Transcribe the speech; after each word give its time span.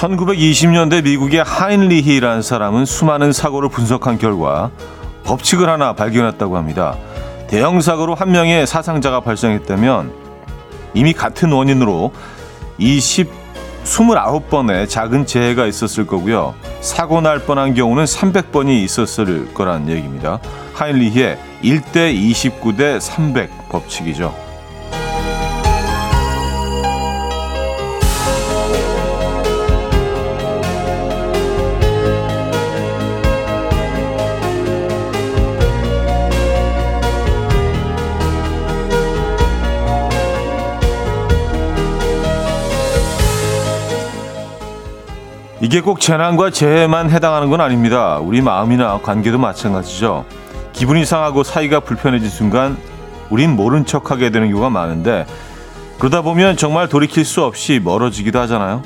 1920년대 0.00 1.04
미국의 1.04 1.42
하인리히라는 1.42 2.40
사람은 2.40 2.86
수많은 2.86 3.32
사고를 3.32 3.68
분석한 3.68 4.16
결과 4.16 4.70
법칙을 5.24 5.68
하나 5.68 5.92
발견했다고 5.92 6.56
합니다. 6.56 6.96
대형 7.48 7.82
사고로 7.82 8.14
한 8.14 8.32
명의 8.32 8.66
사상자가 8.66 9.20
발생했다면 9.20 10.12
이미 10.94 11.12
같은 11.12 11.52
원인으로 11.52 12.12
20, 12.78 13.28
29번의 13.84 14.88
작은 14.88 15.26
재해가 15.26 15.66
있었을 15.66 16.06
거고요. 16.06 16.54
사고 16.80 17.20
날 17.20 17.40
뻔한 17.40 17.74
경우는 17.74 18.04
300번이 18.04 18.82
있었을 18.82 19.52
거란 19.52 19.88
얘기입니다. 19.90 20.38
하인리히의 20.72 21.38
1대 21.62 22.16
29대 22.16 23.00
300 23.00 23.68
법칙이죠. 23.68 24.49
이게 45.62 45.82
꼭 45.82 46.00
재난과 46.00 46.50
재해만 46.50 47.10
해당하는 47.10 47.50
건 47.50 47.60
아닙니다. 47.60 48.18
우리 48.18 48.40
마음이나 48.40 48.98
관계도 49.02 49.38
마찬가지죠. 49.38 50.24
기분이 50.72 51.04
상하고 51.04 51.42
사이가 51.42 51.80
불편해진 51.80 52.30
순간 52.30 52.78
우린 53.28 53.56
모른 53.56 53.84
척하게 53.84 54.30
되는 54.30 54.48
경우가 54.48 54.70
많은데 54.70 55.26
그러다 55.98 56.22
보면 56.22 56.56
정말 56.56 56.88
돌이킬 56.88 57.26
수 57.26 57.44
없이 57.44 57.78
멀어지기도 57.82 58.38
하잖아요. 58.40 58.82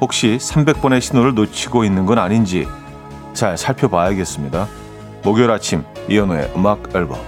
혹시 0.00 0.38
300번의 0.40 1.02
신호를 1.02 1.34
놓치고 1.34 1.84
있는 1.84 2.06
건 2.06 2.18
아닌지 2.18 2.66
잘 3.34 3.58
살펴봐야겠습니다. 3.58 4.66
목요일 5.24 5.50
아침 5.50 5.84
이현우의 6.08 6.52
음악 6.56 6.94
앨범 6.94 7.18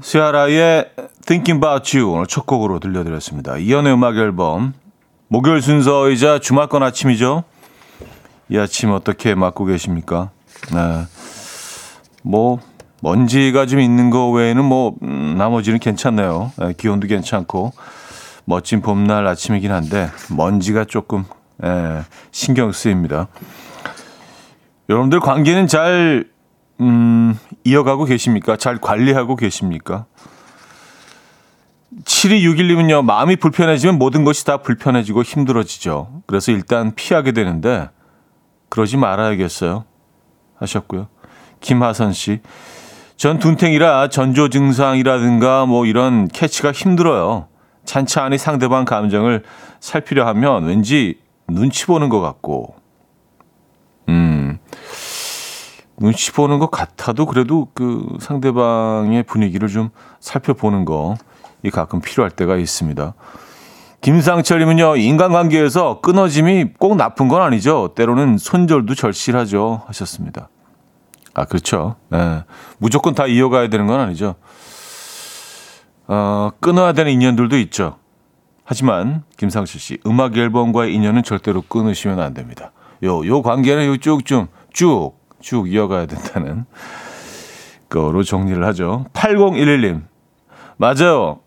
시아라의 0.00 0.86
Thinking 1.26 1.58
About 1.58 1.98
You 1.98 2.14
오늘 2.14 2.26
첫 2.26 2.46
곡으로 2.46 2.78
들려드렸습니다. 2.78 3.58
이현우의 3.58 3.94
음악 3.94 4.16
앨범 4.16 4.72
목요일 5.30 5.60
순서이자 5.60 6.38
주말권 6.38 6.82
아침이죠. 6.82 7.44
이 8.48 8.56
아침 8.56 8.90
어떻게 8.92 9.34
맞고 9.34 9.66
계십니까? 9.66 10.30
네. 10.72 11.04
뭐 12.22 12.58
먼지가 13.02 13.66
좀 13.66 13.80
있는 13.80 14.08
거 14.08 14.30
외에는 14.30 14.64
뭐 14.64 14.94
음, 15.02 15.34
나머지는 15.36 15.78
괜찮네요. 15.78 16.52
네, 16.56 16.72
기온도 16.78 17.06
괜찮고 17.06 17.72
멋진 18.46 18.80
봄날 18.80 19.26
아침이긴 19.26 19.70
한데 19.70 20.08
먼지가 20.34 20.86
조금 20.86 21.24
예, 21.62 22.02
신경 22.30 22.72
쓰입니다. 22.72 23.28
여러분들 24.88 25.20
관계는 25.20 25.66
잘 25.66 26.24
음, 26.80 27.38
이어가고 27.64 28.06
계십니까? 28.06 28.56
잘 28.56 28.78
관리하고 28.78 29.36
계십니까? 29.36 30.06
7261님은요, 32.04 33.04
마음이 33.04 33.36
불편해지면 33.36 33.98
모든 33.98 34.24
것이 34.24 34.44
다 34.44 34.58
불편해지고 34.58 35.22
힘들어지죠. 35.22 36.22
그래서 36.26 36.52
일단 36.52 36.94
피하게 36.94 37.32
되는데, 37.32 37.88
그러지 38.68 38.96
말아야겠어요. 38.96 39.84
하셨고요. 40.56 41.08
김하선 41.60 42.12
씨. 42.12 42.40
전 43.16 43.38
둔탱이라 43.38 44.08
전조 44.08 44.48
증상이라든가 44.48 45.66
뭐 45.66 45.86
이런 45.86 46.28
캐치가 46.28 46.70
힘들어요. 46.70 47.48
찬찬히 47.84 48.38
상대방 48.38 48.84
감정을 48.84 49.42
살피려 49.80 50.26
하면 50.28 50.66
왠지 50.66 51.18
눈치 51.48 51.86
보는 51.86 52.10
것 52.10 52.20
같고, 52.20 52.76
음, 54.08 54.58
눈치 55.98 56.32
보는 56.32 56.58
것 56.58 56.70
같아도 56.70 57.26
그래도 57.26 57.68
그 57.74 58.06
상대방의 58.20 59.24
분위기를 59.24 59.68
좀 59.68 59.90
살펴보는 60.20 60.84
거, 60.84 61.16
이 61.16 61.27
가끔 61.72 62.00
필요할 62.00 62.30
때가 62.30 62.56
있습니다. 62.56 63.14
김상철님은요, 64.00 64.96
인간관계에서 64.96 66.00
끊어짐이 66.00 66.74
꼭 66.78 66.96
나쁜 66.96 67.28
건 67.28 67.42
아니죠. 67.42 67.92
때로는 67.96 68.38
손절도 68.38 68.94
절실하죠. 68.94 69.82
하셨습니다. 69.86 70.48
아, 71.34 71.44
그렇죠. 71.44 71.96
네. 72.10 72.44
무조건 72.78 73.14
다 73.14 73.26
이어가야 73.26 73.68
되는 73.68 73.86
건 73.86 74.00
아니죠. 74.00 74.36
어, 76.06 76.50
끊어야 76.60 76.92
되는 76.92 77.12
인연들도 77.12 77.58
있죠. 77.58 77.96
하지만, 78.64 79.24
김상철 79.36 79.80
씨, 79.80 79.98
음악 80.06 80.36
앨범과의 80.36 80.94
인연은 80.94 81.22
절대로 81.22 81.62
끊으시면 81.62 82.20
안 82.20 82.34
됩니다. 82.34 82.72
요, 83.02 83.26
요 83.26 83.42
관계는 83.42 83.86
요 83.86 83.96
쭉 83.96 84.24
좀, 84.24 84.46
쭉, 84.72 85.14
쭉 85.40 85.70
이어가야 85.72 86.06
된다는 86.06 86.66
거로 87.88 88.22
정리를 88.22 88.62
하죠. 88.66 89.06
8011님. 89.12 90.02
맞아요. 90.76 91.40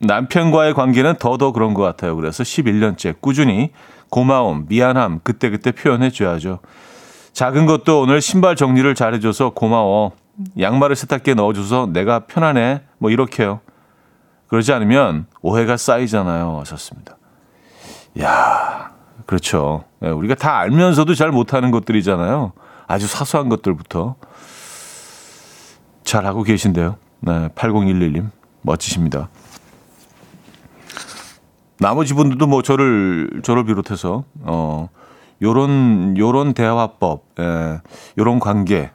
남편과의 0.00 0.74
관계는 0.74 1.16
더더 1.18 1.52
그런 1.52 1.74
것 1.74 1.82
같아요. 1.82 2.16
그래서 2.16 2.42
11년째 2.42 3.14
꾸준히 3.20 3.70
고마움, 4.10 4.66
미안함 4.68 5.20
그때그때 5.22 5.72
표현해 5.72 6.10
줘야죠. 6.10 6.60
작은 7.32 7.66
것도 7.66 8.02
오늘 8.02 8.20
신발 8.20 8.56
정리를 8.56 8.94
잘해줘서 8.94 9.50
고마워. 9.50 10.12
양말을 10.58 10.96
세탁기에 10.96 11.34
넣어줘서 11.34 11.88
내가 11.92 12.20
편하네. 12.20 12.82
뭐 12.98 13.10
이렇게요. 13.10 13.60
그러지 14.48 14.72
않으면 14.72 15.26
오해가 15.42 15.76
쌓이잖아요. 15.76 16.58
하셨습니다. 16.60 17.16
야, 18.20 18.92
그렇죠. 19.26 19.84
네, 20.00 20.10
우리가 20.10 20.34
다 20.34 20.58
알면서도 20.58 21.14
잘 21.14 21.30
못하는 21.30 21.70
것들이잖아요. 21.70 22.52
아주 22.86 23.06
사소한 23.06 23.48
것들부터 23.48 24.16
잘 26.04 26.24
하고 26.24 26.42
계신데요. 26.42 26.96
네, 27.20 27.48
8011님 27.48 28.30
멋지십니다. 28.62 29.28
나머지 31.78 32.14
분들도 32.14 32.46
뭐 32.46 32.62
저를 32.62 33.40
저를 33.42 33.64
비롯해서 33.64 34.24
어 34.40 34.88
요런 35.42 36.16
요런 36.16 36.54
대화법, 36.54 37.24
예, 37.38 37.80
요런 38.18 38.40
관계 38.40 38.90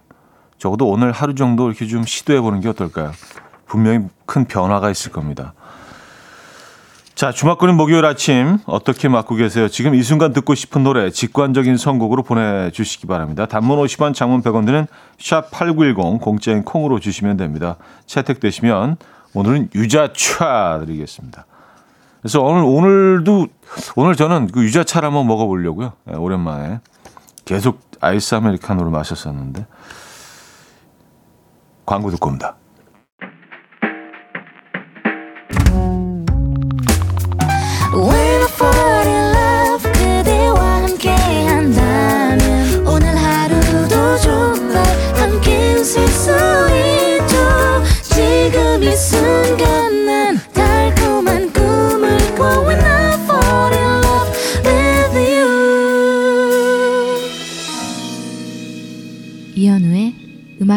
적어도 0.57 0.87
오늘 0.87 1.11
하루 1.11 1.35
정도 1.35 1.67
이렇게 1.67 1.87
좀 1.87 2.03
시도해 2.05 2.41
보는 2.41 2.59
게 2.61 2.69
어떨까요? 2.69 3.11
분명히 3.65 4.05
큰 4.25 4.45
변화가 4.45 4.89
있을 4.89 5.11
겁니다. 5.11 5.53
자, 7.15 7.31
주말권은 7.31 7.77
목요일 7.77 8.03
아침 8.05 8.57
어떻게 8.65 9.07
맞고 9.07 9.35
계세요? 9.35 9.67
지금 9.67 9.93
이 9.93 10.01
순간 10.01 10.33
듣고 10.33 10.55
싶은 10.55 10.83
노래 10.83 11.11
직관적인 11.11 11.77
선곡으로 11.77 12.23
보내주시기 12.23 13.05
바랍니다. 13.05 13.45
단문 13.45 13.77
50원, 13.77 14.15
장문 14.15 14.41
100원 14.41 14.65
드는 14.65 14.87
샵8910 15.19 16.19
공짜인 16.19 16.63
콩으로 16.63 16.99
주시면 16.99 17.37
됩니다. 17.37 17.75
채택되시면 18.07 18.97
오늘은 19.33 19.69
유자차 19.75 20.79
드리겠습니다. 20.83 21.45
그래서 22.21 22.41
오늘 22.41 22.63
오늘도 22.63 23.47
오늘 23.95 24.15
저는 24.15 24.47
그 24.47 24.63
유자차를 24.63 25.07
한번 25.07 25.27
먹어보려고요. 25.27 25.93
네, 26.05 26.15
오랜만에 26.15 26.79
계속 27.45 27.79
아이스 27.99 28.35
아메리카노를 28.35 28.91
마셨었는데 28.91 29.65
광고 31.85 32.11
듣고 32.11 32.29
옵니다. 32.29 32.55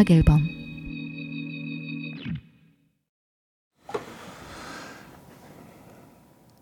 음악 0.05 0.11
앨범 0.11 0.47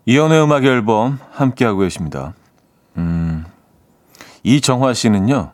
이연의 0.06 0.42
음악 0.42 0.64
앨범 0.64 1.18
함께하고 1.32 1.80
계십니다. 1.80 2.34
음, 2.96 3.44
이정화 4.42 4.94
씨는요, 4.94 5.52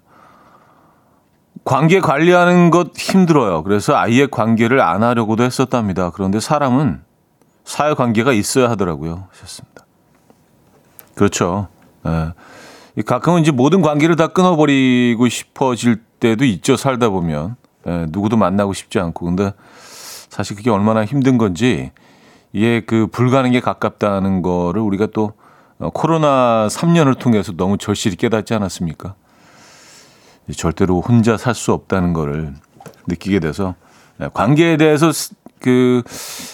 관계 1.64 2.00
관리하는 2.00 2.70
것 2.70 2.96
힘들어요. 2.96 3.62
그래서 3.62 3.96
아예 3.96 4.26
관계를 4.26 4.80
안 4.80 5.02
하려고도 5.02 5.44
했었답니다. 5.44 6.10
그런데 6.10 6.40
사람은 6.40 7.02
사회 7.64 7.94
관계가 7.94 8.32
있어야 8.32 8.70
하더라고요. 8.70 9.28
하셨습니다. 9.30 9.86
그렇죠. 11.14 11.68
예. 12.06 13.02
가끔은 13.02 13.42
이제 13.42 13.52
모든 13.52 13.82
관계를 13.82 14.16
다 14.16 14.28
끊어버리고 14.28 15.28
싶어질 15.28 16.02
때도 16.18 16.44
있죠. 16.44 16.76
살다 16.76 17.08
보면. 17.10 17.56
예, 17.86 18.06
누구도 18.10 18.36
만나고 18.36 18.72
싶지 18.72 18.98
않고 18.98 19.26
근데 19.26 19.52
사실 20.28 20.56
그게 20.56 20.70
얼마나 20.70 21.04
힘든 21.04 21.38
건지 21.38 21.90
이게 22.52 22.80
그 22.80 23.06
불가능에 23.06 23.60
가깝다는 23.60 24.42
거를 24.42 24.82
우리가 24.82 25.06
또 25.12 25.32
어, 25.78 25.90
코로나 25.90 26.68
3년을 26.70 27.18
통해서 27.18 27.52
너무 27.52 27.78
절실히 27.78 28.16
깨닫지 28.16 28.54
않았습니까? 28.54 29.14
절대로 30.56 31.00
혼자 31.00 31.36
살 31.36 31.54
수 31.54 31.72
없다는 31.72 32.12
거를 32.12 32.54
느끼게 33.06 33.38
돼서 33.40 33.74
네, 34.18 34.28
관계에 34.34 34.76
대해서 34.76 35.10
그 35.60 36.02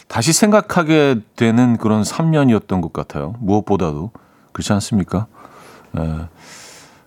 다시 0.08 0.32
생각하게 0.32 1.20
되는 1.36 1.76
그런 1.76 2.02
3년이었던 2.02 2.82
것 2.82 2.92
같아요. 2.92 3.34
무엇보다도 3.38 4.10
그렇지 4.52 4.72
않습니까? 4.74 5.26
에, 5.96 6.28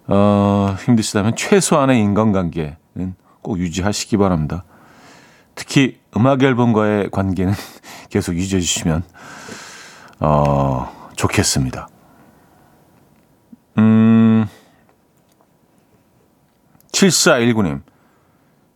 어, 0.08 0.76
힘드시다면 0.86 1.36
최소한의 1.36 2.00
인간관계는 2.00 2.76
꼭 3.42 3.60
유지하시기 3.60 4.18
바랍니다. 4.18 4.64
특히 5.56 6.00
음악 6.16 6.42
앨범과의 6.44 7.10
관계는 7.12 7.54
계속 8.10 8.36
유지해 8.36 8.62
주시면 8.62 9.04
어, 10.20 11.12
좋겠습니다. 11.16 11.88
음, 13.78 14.48
7419님. 16.92 17.82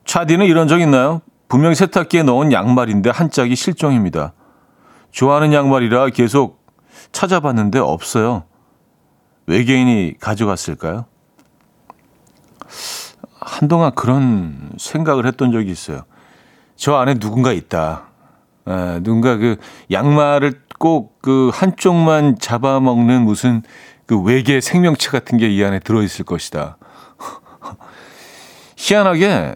차디는 0.06 0.46
이런 0.46 0.68
적 0.68 0.80
있나요? 0.80 1.22
분명 1.48 1.74
세탁기에 1.74 2.24
넣은 2.24 2.52
양말인데 2.52 3.10
한 3.10 3.30
짝이 3.30 3.56
실종입니다. 3.56 4.34
좋아하는 5.12 5.54
양말이라 5.54 6.10
계속 6.10 6.66
찾아봤는데 7.12 7.80
없어요. 7.80 8.44
외계인이 9.46 10.16
가져갔을까요? 10.20 11.06
한동안 13.46 13.94
그런 13.96 14.72
생각을 14.78 15.26
했던 15.26 15.52
적이 15.52 15.72
있어요. 15.72 16.04
저 16.76 16.96
안에 16.96 17.16
누군가 17.16 17.52
있다. 17.52 18.04
에, 18.68 19.00
누군가 19.02 19.38
그 19.38 19.58
양말을 19.92 20.62
꼭 20.80 21.14
그 21.24 21.52
한쪽만 21.54 22.38
잡아먹는 22.38 23.24
무슨 23.24 23.64
그 24.06 24.22
외계 24.22 24.60
생명체 24.60 25.10
같은 25.10 25.38
게 25.38 25.48
이 25.48 25.64
안에 25.64 25.80
들어있을 25.80 26.26
것이다. 26.26 26.78
희한하게 28.76 29.56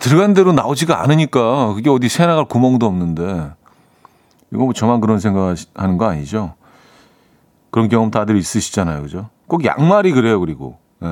들어간 0.00 0.32
대로 0.32 0.52
나오지가 0.54 1.02
않으니까 1.02 1.74
그게 1.74 1.90
어디 1.90 2.08
새 2.08 2.24
나갈 2.24 2.46
구멍도 2.46 2.86
없는데 2.86 3.52
이거 4.50 4.64
뭐 4.64 4.72
저만 4.72 5.02
그런 5.02 5.20
생각하는 5.20 5.98
거 5.98 6.06
아니죠? 6.06 6.54
그런 7.70 7.90
경험 7.90 8.10
다들 8.10 8.38
있으시잖아요, 8.38 9.02
그죠? 9.02 9.28
꼭 9.46 9.66
양말이 9.66 10.12
그래요, 10.12 10.40
그리고 10.40 10.78
예. 11.02 11.06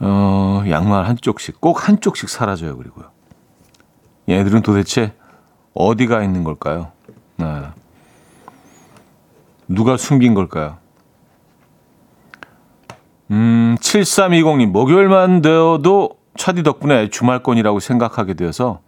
어, 0.00 0.62
양말 0.68 1.06
한쪽씩 1.06 1.60
꼭 1.60 1.88
한쪽씩 1.88 2.28
사라져요, 2.28 2.76
그리고요. 2.76 3.10
얘들은 4.28 4.62
도대체 4.62 5.14
어디가 5.74 6.22
있는 6.22 6.44
걸까요? 6.44 6.92
네. 7.36 7.46
누가 9.66 9.96
숨긴 9.96 10.34
걸까요? 10.34 10.78
음, 13.30 13.76
7320님, 13.80 14.66
목요일만 14.70 15.42
되어도 15.42 16.18
차디 16.36 16.62
덕분에 16.62 17.10
주말권이라고 17.10 17.80
생각하게 17.80 18.34
되어서 18.34 18.80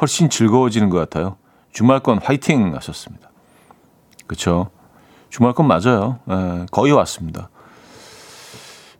훨씬 0.00 0.30
즐거워지는 0.30 0.88
것 0.88 0.98
같아요. 0.98 1.36
주말권 1.72 2.18
화이팅 2.22 2.74
하셨습니다. 2.74 3.30
그쵸. 4.26 4.70
주말권 5.28 5.66
맞아요. 5.66 6.18
에, 6.30 6.66
거의 6.70 6.92
왔습니다. 6.92 7.50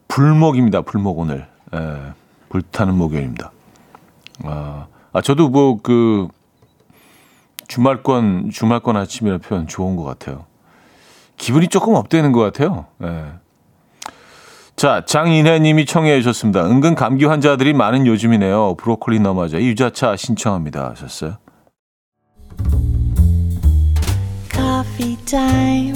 불목입니다. 0.08 0.82
불목 0.82 1.18
오늘. 1.18 1.51
에, 1.74 2.12
불타는 2.48 2.94
목요일입니다. 2.94 3.52
아, 4.44 4.86
아 5.12 5.20
저도 5.20 5.48
뭐 5.48 5.78
그 5.82 6.28
주말권, 7.72 8.50
주말권 8.50 8.98
아침이라는 8.98 9.40
표현 9.40 9.66
좋은 9.66 9.96
것 9.96 10.04
같아요. 10.04 10.44
기분이 11.38 11.68
조금 11.68 11.94
업되는 11.94 12.30
것 12.32 12.40
같아요. 12.40 12.84
에. 13.02 13.24
자, 14.76 15.04
장인혜 15.06 15.58
님이 15.58 15.86
청해 15.86 16.20
주셨습니다. 16.20 16.66
은근 16.66 16.94
감기 16.94 17.24
환자들이 17.24 17.72
많은 17.72 18.06
요즘이네요. 18.06 18.74
브로콜리 18.76 19.20
너마저 19.20 19.58
유자차 19.58 20.16
신청합니다. 20.16 20.90
하셨어요. 20.90 21.38
Coffee. 24.50 25.92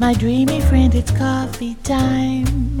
My 0.00 0.14
dreamy 0.14 0.58
friend, 0.58 0.96
it's 0.96 1.10
coffee 1.16 1.74
time. 1.82 2.80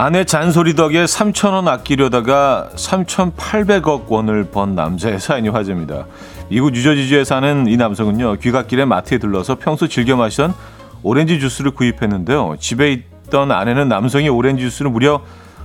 아내 0.00 0.22
잔소리 0.22 0.76
덕에 0.76 1.06
3천원 1.06 1.66
아끼려다가 1.66 2.68
3,800억 2.76 4.06
원을 4.06 4.44
번 4.44 4.76
남자의 4.76 5.18
사연이 5.18 5.48
화제입니다. 5.48 6.06
미국 6.48 6.70
뉴저지주에 6.70 7.24
사는 7.24 7.66
이 7.66 7.76
남성은요. 7.76 8.36
귀갓길에 8.36 8.84
마트에 8.84 9.18
들러서 9.18 9.56
평소 9.56 9.88
즐겨 9.88 10.14
마시던 10.14 10.54
오렌지 11.02 11.40
주스를 11.40 11.72
구입했는데요. 11.72 12.58
집에 12.60 12.92
있던 12.92 13.50
아내는 13.50 13.88
남성이 13.88 14.28
오렌지 14.28 14.62
주스를 14.62 14.92
무려 14.92 15.20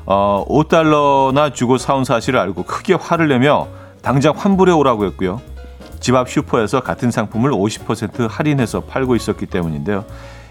어, 0.07 0.43
5달러나 0.49 1.53
주고 1.53 1.77
사온 1.77 2.03
사실을 2.03 2.39
알고 2.39 2.63
크게 2.63 2.95
화를 2.95 3.27
내며 3.27 3.67
당장 4.01 4.33
환불해 4.35 4.73
오라고 4.73 5.05
했고요. 5.05 5.41
집 5.99 6.15
앞 6.15 6.27
슈퍼에서 6.27 6.79
같은 6.79 7.11
상품을 7.11 7.51
50% 7.51 8.27
할인해서 8.27 8.79
팔고 8.79 9.15
있었기 9.15 9.45
때문인데요. 9.45 10.05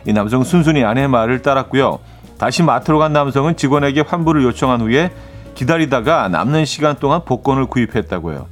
이 0.06 0.12
남성은 0.12 0.44
순순히 0.44 0.84
아내의 0.84 1.08
말을 1.08 1.42
따랐고요. 1.42 1.98
다시 2.42 2.64
마트로 2.64 2.98
간 2.98 3.12
남성은 3.12 3.56
직원에게 3.56 4.00
환불을 4.00 4.42
요청한 4.42 4.80
후에 4.80 5.12
기다리다가 5.54 6.26
남는 6.26 6.64
시간 6.64 6.96
동안 6.96 7.24
복권을 7.24 7.66
구입했다고 7.66 8.32
해요. 8.32 8.48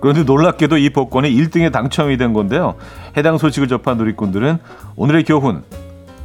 그런데 0.00 0.24
놀랍게도 0.24 0.78
이 0.78 0.90
복권이 0.90 1.32
1등에 1.32 1.70
당첨이 1.70 2.16
된 2.16 2.32
건데요. 2.32 2.74
해당 3.16 3.38
소식을 3.38 3.68
접한 3.68 3.98
누리꾼들은 3.98 4.58
오늘의 4.96 5.22
교훈, 5.22 5.62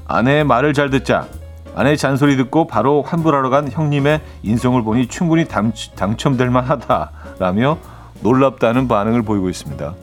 아내의 0.07 0.45
말을 0.45 0.73
잘 0.73 0.89
듣자. 0.89 1.27
아내의 1.75 1.95
잔소리 1.95 2.35
듣고 2.37 2.65
바로 2.65 3.03
환불하러 3.03 3.51
간 3.51 3.71
형님의 3.71 4.21
인성을 4.41 4.81
보니 4.81 5.09
충분히 5.09 5.45
당, 5.45 5.73
당첨될 5.95 6.49
만하다라며 6.49 7.77
놀랍다는 8.21 8.87
반응을 8.87 9.21
보이고 9.21 9.47
있습니다. 9.47 9.93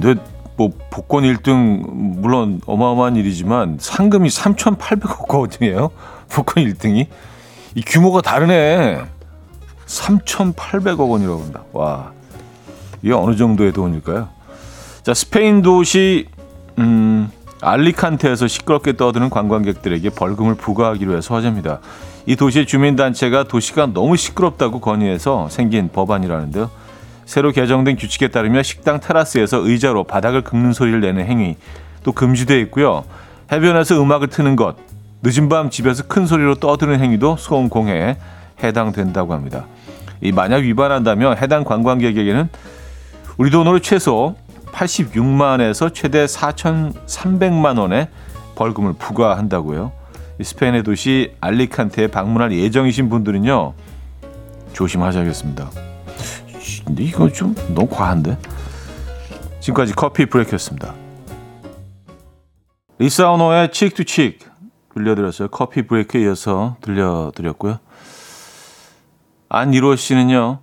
근데 0.00 0.20
뭐 0.56 0.70
복권 0.90 1.24
1등 1.24 1.84
물론 1.90 2.60
어마어마한 2.66 3.16
일이지만 3.16 3.78
상금이 3.80 4.28
3,800억 4.28 5.34
원이에요. 5.34 5.90
복권 6.30 6.64
1등이 6.64 7.06
이 7.74 7.82
규모가 7.82 8.20
다르네. 8.20 9.02
3,800억 9.86 11.08
원이라고 11.08 11.42
한다. 11.42 11.62
와. 11.72 12.12
이게 13.02 13.12
어느 13.12 13.36
정도의 13.36 13.72
돈일까요? 13.72 14.28
자, 15.02 15.12
스페인 15.12 15.60
도시 15.60 16.26
음, 16.78 17.30
알리칸테에서 17.60 18.48
시끄럽게 18.48 18.96
떠드는 18.96 19.30
관광객들에게 19.30 20.10
벌금을 20.10 20.54
부과하기로 20.54 21.16
해서 21.16 21.34
화제입니다. 21.34 21.80
이 22.26 22.36
도시의 22.36 22.66
주민단체가 22.66 23.44
도시가 23.44 23.86
너무 23.92 24.16
시끄럽다고 24.16 24.80
건의해서 24.80 25.48
생긴 25.50 25.90
법안이라는데요. 25.90 26.70
새로 27.26 27.52
개정된 27.52 27.96
규칙에 27.96 28.28
따르면 28.28 28.62
식당 28.62 29.00
테라스에서 29.00 29.58
의자로 29.58 30.04
바닥을 30.04 30.42
긁는 30.42 30.72
소리를 30.72 31.00
내는 31.00 31.26
행위 31.26 31.56
또 32.02 32.12
금지되어 32.12 32.58
있고요. 32.58 33.04
해변에서 33.50 34.00
음악을 34.00 34.28
트는 34.28 34.56
것, 34.56 34.76
늦은 35.22 35.48
밤 35.48 35.70
집에서 35.70 36.04
큰 36.06 36.26
소리로 36.26 36.56
떠드는 36.56 37.00
행위도 37.00 37.36
소음 37.38 37.68
공해에 37.68 38.16
해당된다고 38.62 39.32
합니다. 39.32 39.66
이 40.20 40.32
만약 40.32 40.58
위반한다면 40.58 41.38
해당 41.38 41.64
관광객에게는 41.64 42.48
우리 43.36 43.50
돈으로 43.50 43.80
최소 43.80 44.36
86만에서 44.72 45.92
최대 45.94 46.24
4,300만 46.26 47.78
원의 47.78 48.08
벌금을 48.54 48.94
부과한다고요. 48.94 49.92
스페인의 50.42 50.82
도시 50.82 51.32
알리칸테에 51.40 52.08
방문할 52.08 52.52
예정이신 52.52 53.08
분들은요 53.08 53.74
조심하셔야겠습니다. 54.72 55.93
근데 56.84 57.02
이거 57.04 57.30
좀 57.30 57.54
너무 57.74 57.88
과한데? 57.88 58.38
지금까지 59.60 59.94
커피 59.94 60.26
브레이크였습니다. 60.26 60.94
리사 62.98 63.30
오노의 63.32 63.72
칙투 63.72 64.04
칙 64.04 64.38
들려드렸어요. 64.94 65.48
커피 65.48 65.86
브레이크에 65.86 66.22
이어서 66.22 66.76
들려드렸고요. 66.80 67.78
안이로 69.48 69.96
씨는요. 69.96 70.60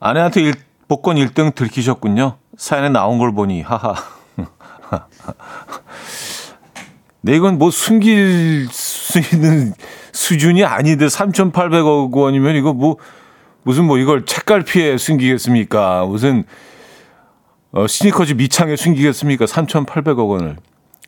아내한테 0.00 0.42
일, 0.42 0.54
복권 0.88 1.16
1등 1.16 1.54
들키셨군요. 1.54 2.38
사연에 2.56 2.88
나온 2.88 3.18
걸 3.18 3.32
보니 3.32 3.62
하하. 3.62 3.94
네, 7.20 7.36
이건 7.36 7.58
뭐 7.58 7.70
숨길 7.70 8.68
수 8.70 9.18
있는 9.18 9.72
수준이 10.12 10.64
아닌데 10.64 11.06
3,800억 11.06 12.12
원이면 12.12 12.56
이거 12.56 12.72
뭐 12.72 12.96
무슨 13.68 13.84
뭐 13.84 13.98
이걸 13.98 14.24
책갈피에 14.24 14.96
숨기겠습니까? 14.96 16.06
무슨 16.06 16.44
어, 17.70 17.86
스니커즈 17.86 18.32
밑창에 18.32 18.76
숨기겠습니까? 18.76 19.44
3,800억 19.44 20.26
원을. 20.26 20.56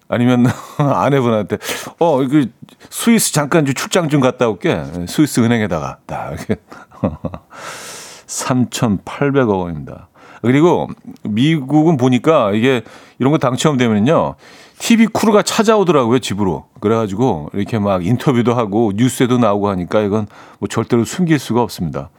아니면 0.08 0.44
아내분한테 0.76 1.56
어, 1.98 2.22
이거 2.22 2.44
스위스 2.90 3.32
잠깐 3.32 3.64
좀 3.64 3.74
출장 3.74 4.10
좀 4.10 4.20
갔다 4.20 4.46
올게. 4.46 4.78
스위스 5.08 5.40
은행에다가 5.40 6.00
딱 6.04 6.34
이렇게 6.34 6.56
3,800억 8.28 9.58
원입니다. 9.58 10.08
그리고 10.42 10.86
미국은 11.22 11.96
보니까 11.96 12.52
이게 12.52 12.82
이런 13.18 13.32
거 13.32 13.38
당첨되면요. 13.38 14.34
TV 14.78 15.06
크루가 15.06 15.40
찾아오더라고요, 15.40 16.18
집으로. 16.18 16.66
그래가지고 16.80 17.52
이렇게 17.54 17.78
막 17.78 18.04
인터뷰도 18.04 18.52
하고 18.52 18.92
뉴스에도 18.94 19.38
나오고 19.38 19.70
하니까 19.70 20.02
이건 20.02 20.26
뭐 20.58 20.68
절대로 20.68 21.06
숨길 21.06 21.38
수가 21.38 21.62
없습니다. 21.62 22.10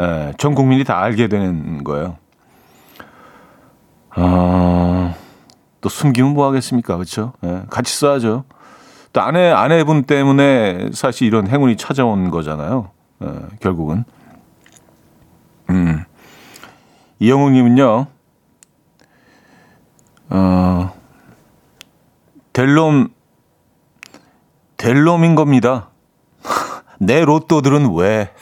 예, 0.00 0.32
전 0.38 0.54
국민이 0.54 0.84
다 0.84 1.00
알게 1.00 1.28
되는 1.28 1.84
거예요. 1.84 2.16
아, 4.10 5.14
또 5.80 5.88
숨기면 5.88 6.34
뭐 6.34 6.46
하겠습니까? 6.46 6.96
그렇죠? 6.96 7.32
예, 7.44 7.62
같이 7.70 7.96
써야죠. 7.96 8.44
또 9.12 9.20
아내 9.20 9.50
아내분 9.50 10.04
때문에 10.04 10.90
사실 10.92 11.26
이런 11.26 11.46
행운이 11.46 11.76
찾아온 11.76 12.30
거잖아요. 12.30 12.90
예, 13.22 13.28
결국은. 13.60 14.04
음. 15.70 16.04
이영웅 17.20 17.52
님은요. 17.52 18.06
어. 20.30 20.94
델롬 22.52 23.08
델롬인 24.76 25.34
겁니다. 25.34 25.90
내 26.98 27.24
로또들은 27.24 27.94
왜? 27.94 28.32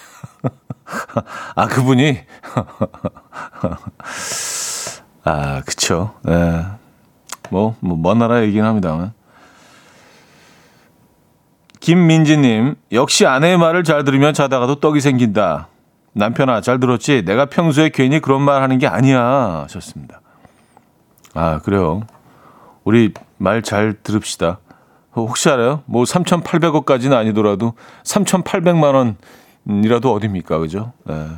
아, 1.57 1.67
그분이 1.67 2.21
아, 5.25 5.61
그쵸. 5.63 6.15
네. 6.23 6.65
뭐, 7.51 7.77
뭐, 7.81 7.97
먼 7.97 8.19
나라 8.19 8.43
얘기긴 8.43 8.65
합니다만. 8.65 9.13
김민지님, 11.81 12.77
역시 12.93 13.27
아내의 13.27 13.59
말을 13.59 13.85
잘 13.85 14.05
들으면 14.05 14.35
자다가도 14.35 14.77
떡이 14.77 15.01
생긴다. 15.01 15.69
남편아, 16.15 16.61
잘 16.61 16.79
들었지? 16.79 17.25
내가 17.25 17.47
평소에 17.47 17.89
괜히 17.89 18.21
그런 18.21 18.43
말 18.43 18.63
하는 18.63 18.79
게 18.79 18.87
아니야. 18.87 19.63
하셨습니다. 19.65 20.21
아, 21.35 21.59
그래요. 21.61 22.03
우리 22.85 23.13
말 23.39 23.63
잘 23.63 23.95
들읍시다. 24.03 24.59
혹시 25.15 25.49
알아요? 25.51 25.83
뭐 25.87 26.05
3,800억까지는 26.05 27.15
아니더라도 27.15 27.75
3,800만 28.05 28.95
원 28.95 29.17
이라도 29.67 30.13
어딥니까? 30.13 30.59
그죠? 30.59 30.93
네. 31.05 31.29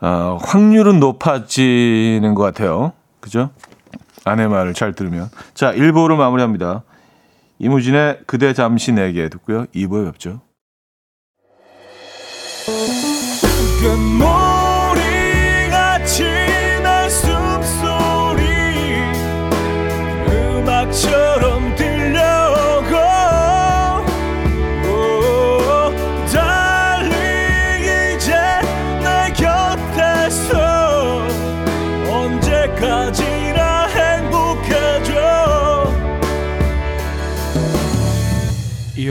어, 0.00 0.38
확률은 0.42 1.00
높아지는 1.00 2.34
것 2.34 2.42
같아요. 2.42 2.92
그죠? 3.20 3.50
아내 4.24 4.46
말을 4.46 4.74
잘 4.74 4.94
들으면. 4.94 5.30
자, 5.54 5.72
1부로 5.72 6.16
마무리합니다. 6.16 6.82
이무진의 7.58 8.22
그대 8.26 8.52
잠시 8.52 8.92
내게 8.92 9.28
듣고요. 9.28 9.66
2부에 9.66 10.10
뵙죠. 10.10 10.40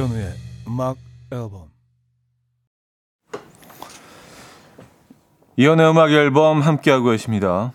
이현우의 0.02 0.34
음악 0.68 0.98
앨범 1.32 1.70
이현우의 5.58 5.90
음악 5.92 6.12
앨범 6.12 6.62
함께하고 6.62 7.12
계십니다. 7.12 7.72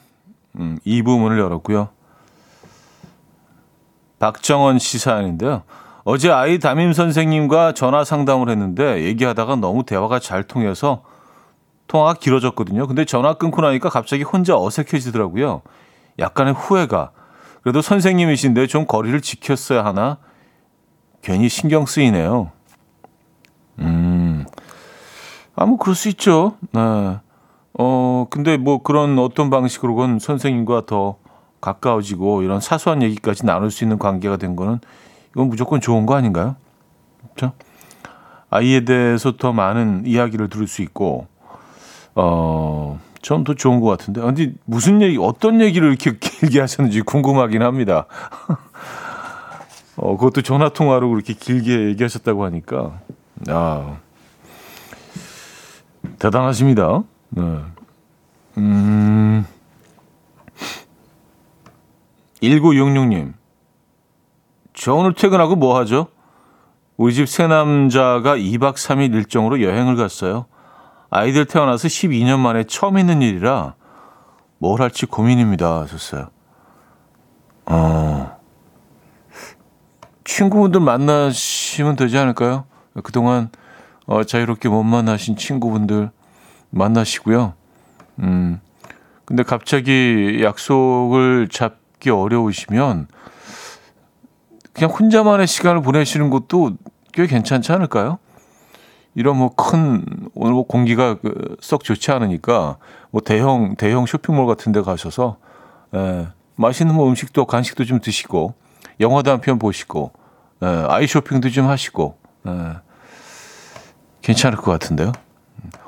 음, 0.56 0.80
2부 0.84 1.20
문을 1.20 1.38
열었고요. 1.38 1.90
박정원 4.18 4.80
씨 4.80 4.98
사연인데요. 4.98 5.62
어제 6.02 6.32
아이 6.32 6.58
담임 6.58 6.92
선생님과 6.92 7.74
전화 7.74 8.02
상담을 8.02 8.48
했는데 8.50 9.04
얘기하다가 9.04 9.56
너무 9.56 9.84
대화가 9.84 10.18
잘 10.18 10.42
통해서 10.42 11.04
통화가 11.86 12.14
길어졌거든요. 12.14 12.88
근데 12.88 13.04
전화 13.04 13.34
끊고 13.34 13.62
나니까 13.62 13.88
갑자기 13.88 14.24
혼자 14.24 14.56
어색해지더라고요. 14.56 15.62
약간의 16.18 16.54
후회가. 16.54 17.12
그래도 17.62 17.82
선생님이신데 17.82 18.66
좀 18.66 18.86
거리를 18.86 19.20
지켰어야 19.20 19.84
하나 19.84 20.18
괜히 21.26 21.48
신경 21.48 21.86
쓰이네요. 21.86 22.52
음, 23.80 24.46
아, 25.56 25.66
뭐, 25.66 25.76
그럴 25.76 25.96
수 25.96 26.08
있죠. 26.10 26.54
네. 26.70 27.18
어, 27.78 28.26
근데 28.30 28.56
뭐 28.56 28.80
그런 28.80 29.18
어떤 29.18 29.50
방식으로건 29.50 30.20
선생님과 30.20 30.86
더 30.86 31.16
가까워지고 31.60 32.42
이런 32.42 32.60
사소한 32.60 33.02
얘기까지 33.02 33.44
나눌 33.44 33.72
수 33.72 33.82
있는 33.82 33.98
관계가 33.98 34.36
된 34.36 34.54
거는 34.54 34.78
이건 35.30 35.48
무조건 35.48 35.80
좋은 35.80 36.06
거 36.06 36.14
아닌가요? 36.14 36.54
그렇죠? 37.34 37.54
아이에 38.48 38.84
대해서 38.84 39.32
더 39.36 39.52
많은 39.52 40.04
이야기를 40.06 40.48
들을 40.48 40.68
수 40.68 40.80
있고, 40.82 41.26
어, 42.14 43.00
전 43.20 43.42
더 43.42 43.54
좋은 43.54 43.80
것 43.80 43.88
같은데. 43.88 44.20
근데 44.20 44.52
무슨 44.64 45.02
얘기, 45.02 45.18
어떤 45.20 45.60
얘기를 45.60 45.88
이렇게 45.88 46.16
길게 46.22 46.60
하셨는지 46.60 47.00
궁금하긴 47.00 47.62
합니다. 47.62 48.06
어, 49.96 50.16
그것도 50.16 50.42
전화 50.42 50.68
통화로 50.68 51.10
그렇게 51.10 51.32
길게 51.32 51.88
얘기하셨다고 51.88 52.44
하니까 52.44 53.00
아 53.48 53.98
대단하십니다. 56.18 57.02
네. 57.30 57.58
음. 58.58 59.46
1966님. 62.42 63.32
저 64.74 64.94
오늘 64.94 65.14
퇴근하고 65.14 65.56
뭐 65.56 65.78
하죠? 65.78 66.08
우리 66.96 67.12
집새 67.12 67.46
남자가 67.46 68.36
2박 68.36 68.74
3일 68.74 69.14
일정으로 69.14 69.62
여행을 69.62 69.96
갔어요. 69.96 70.46
아이들 71.10 71.46
태어나서 71.46 71.88
12년 71.88 72.38
만에 72.38 72.64
처음 72.64 72.98
있는 72.98 73.22
일이라 73.22 73.74
뭘 74.58 74.80
할지 74.80 75.06
고민입니다. 75.06 75.80
하셨어요. 75.82 76.28
어. 77.66 78.35
친구분들 80.26 80.80
만나시면 80.80 81.96
되지 81.96 82.18
않을까요? 82.18 82.64
그동안 83.02 83.48
어, 84.06 84.24
자유롭게 84.24 84.68
못 84.68 84.82
만나신 84.82 85.36
친구분들 85.36 86.10
만나시고요. 86.70 87.54
음, 88.20 88.60
근데 89.24 89.42
갑자기 89.42 90.40
약속을 90.42 91.48
잡기 91.50 92.10
어려우시면 92.10 93.08
그냥 94.72 94.90
혼자만의 94.90 95.46
시간을 95.46 95.82
보내시는 95.82 96.30
것도 96.30 96.72
꽤 97.12 97.26
괜찮지 97.26 97.72
않을까요? 97.72 98.18
이런 99.14 99.38
뭐 99.38 99.50
큰 99.56 100.04
오늘 100.34 100.52
뭐 100.52 100.66
공기가 100.66 101.14
그썩 101.14 101.84
좋지 101.84 102.10
않으니까 102.10 102.76
뭐 103.10 103.22
대형 103.22 103.74
대형 103.76 104.04
쇼핑몰 104.04 104.46
같은 104.46 104.72
데 104.72 104.82
가셔서 104.82 105.38
에, 105.94 105.98
예, 105.98 106.28
맛있는 106.56 106.94
뭐 106.94 107.08
음식도 107.08 107.46
간식도 107.46 107.84
좀 107.84 108.00
드시고 108.00 108.54
영화도 109.00 109.30
한 109.30 109.40
편 109.40 109.58
보시고 109.58 110.12
에, 110.62 110.66
예, 110.66 110.86
아이 110.88 111.06
쇼핑도 111.06 111.50
좀 111.50 111.66
하시고 111.68 112.16
에, 112.46 112.50
예, 112.50 112.72
괜찮을 114.22 114.58
것 114.58 114.70
같은데요. 114.72 115.12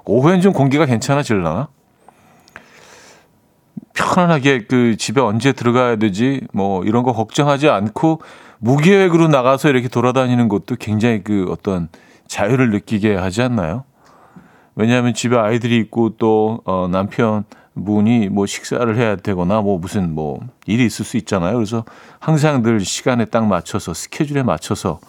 오후엔 0.05 0.41
좀 0.41 0.53
공기가 0.53 0.87
괜찮아질라나? 0.87 1.69
편안하게 3.95 4.67
그 4.67 4.97
집에 4.97 5.21
언제 5.21 5.53
들어가야 5.53 5.97
되지 5.97 6.43
뭐 6.53 6.85
이런 6.85 7.03
거 7.03 7.13
걱정하지 7.13 7.69
않고 7.69 8.23
무계획으로 8.59 9.29
나가서 9.29 9.69
이렇게 9.69 9.89
돌아다니는 9.89 10.49
것도 10.49 10.77
굉장히 10.77 11.23
그 11.23 11.47
어떤 11.51 11.89
자유를 12.27 12.71
느끼게 12.71 13.17
하지 13.17 13.43
않나요? 13.43 13.85
왜냐하면 14.77 15.15
집에 15.15 15.37
아이들이 15.37 15.77
있고 15.79 16.11
또 16.17 16.61
어, 16.65 16.89
남편 16.91 17.45
분이 17.85 18.29
뭐 18.29 18.47
식사를 18.47 18.97
해야 18.97 19.17
되거나 19.17 19.61
뭐 19.61 19.79
무슨 19.79 20.15
뭐 20.15 20.41
일이 20.67 20.85
있을 20.87 21.05
수 21.05 21.17
있잖아요. 21.19 21.55
그래서 21.55 21.85
항상 22.19 22.63
늘 22.63 22.81
시간에 22.81 23.25
딱 23.25 23.47
맞춰서 23.47 23.95
스케줄에 23.95 24.43
맞춰서 24.43 25.01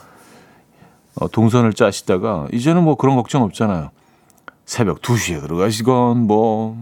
어, 1.15 1.27
동선을 1.27 1.73
짜시다가 1.73 2.47
이제는 2.53 2.83
뭐 2.83 2.95
그런 2.95 3.15
걱정 3.15 3.43
없잖아요. 3.43 3.91
새벽 4.65 5.01
2시에 5.01 5.41
들어가시건 5.41 6.27
뭐 6.27 6.77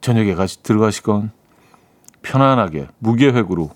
저녁에 0.00 0.34
같이 0.34 0.62
들어가시건 0.62 1.30
편안하게 2.22 2.88
무계획으로 2.98 3.70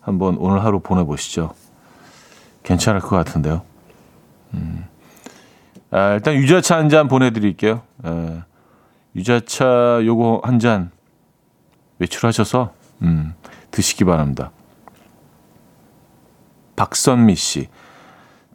한번 0.00 0.36
오늘 0.38 0.64
하루 0.64 0.80
보내보시죠. 0.80 1.54
괜찮을 2.62 3.00
것 3.00 3.10
같은데요. 3.16 3.62
음. 4.54 4.84
아, 5.90 6.14
일단 6.14 6.34
유자차 6.34 6.76
한 6.76 6.88
잔 6.88 7.08
보내드릴게요. 7.08 7.82
에, 8.04 8.42
유자차 9.16 10.00
요거 10.04 10.42
한 10.44 10.58
잔 10.58 10.90
외출하셔서 11.98 12.72
음, 13.02 13.34
드시기 13.70 14.04
바랍니다. 14.04 14.50
박선미 16.76 17.34
씨. 17.36 17.68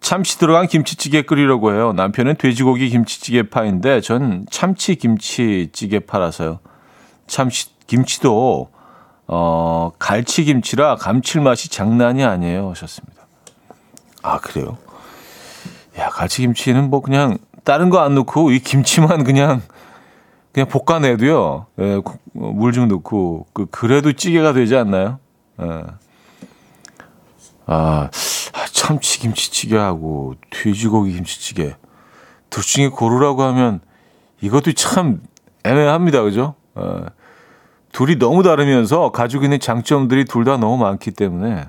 참치 0.02 0.38
들어간 0.40 0.68
김치찌개 0.68 1.22
끓이려고 1.24 1.74
해요. 1.74 1.94
남편은 1.94 2.36
돼지고기 2.36 2.90
김치찌개 2.90 3.44
파인데 3.50 4.02
전 4.02 4.46
참치 4.50 4.96
김치찌개 4.96 6.00
팔아서요. 6.00 6.60
참치 7.28 7.68
김치도 7.88 8.70
어 9.28 9.92
갈치 10.00 10.46
김치라 10.46 10.96
감칠맛이 10.96 11.70
장난이 11.70 12.24
아니에요. 12.24 12.70
하셨습니다. 12.72 13.28
아 14.22 14.40
그래요? 14.40 14.78
야 15.98 16.10
갈치 16.10 16.42
김치는 16.42 16.90
뭐 16.90 17.02
그냥 17.02 17.38
다른 17.64 17.90
거 17.90 18.00
안 18.00 18.16
넣고 18.16 18.52
이 18.52 18.60
김치만 18.60 19.24
그냥 19.24 19.62
그냥 20.52 20.68
볶아내도요. 20.68 21.68
예, 21.80 22.02
물 22.34 22.74
좀 22.74 22.88
넣고 22.88 23.46
그 23.54 23.66
그래도 23.68 24.14
찌개가 24.14 24.54
되지 24.54 24.76
않나요? 24.76 25.20
예. 25.62 25.84
아, 27.66 28.10
아, 28.54 28.66
참치 28.72 29.20
김치찌개하고 29.20 30.36
돼지고기 30.50 31.14
김치찌개 31.14 31.76
둘 32.50 32.64
중에 32.64 32.88
고르라고 32.90 33.44
하면 33.44 33.80
이것도 34.42 34.72
참 34.74 35.22
애매합니다. 35.64 36.24
그죠? 36.24 36.56
어, 36.74 37.06
둘이 37.92 38.18
너무 38.18 38.42
다르면서 38.44 39.12
가지고 39.12 39.44
있는 39.44 39.60
장점들이 39.60 40.26
둘 40.26 40.46
다 40.46 40.58
너무 40.58 40.78
많기 40.78 41.12
때문에 41.12 41.68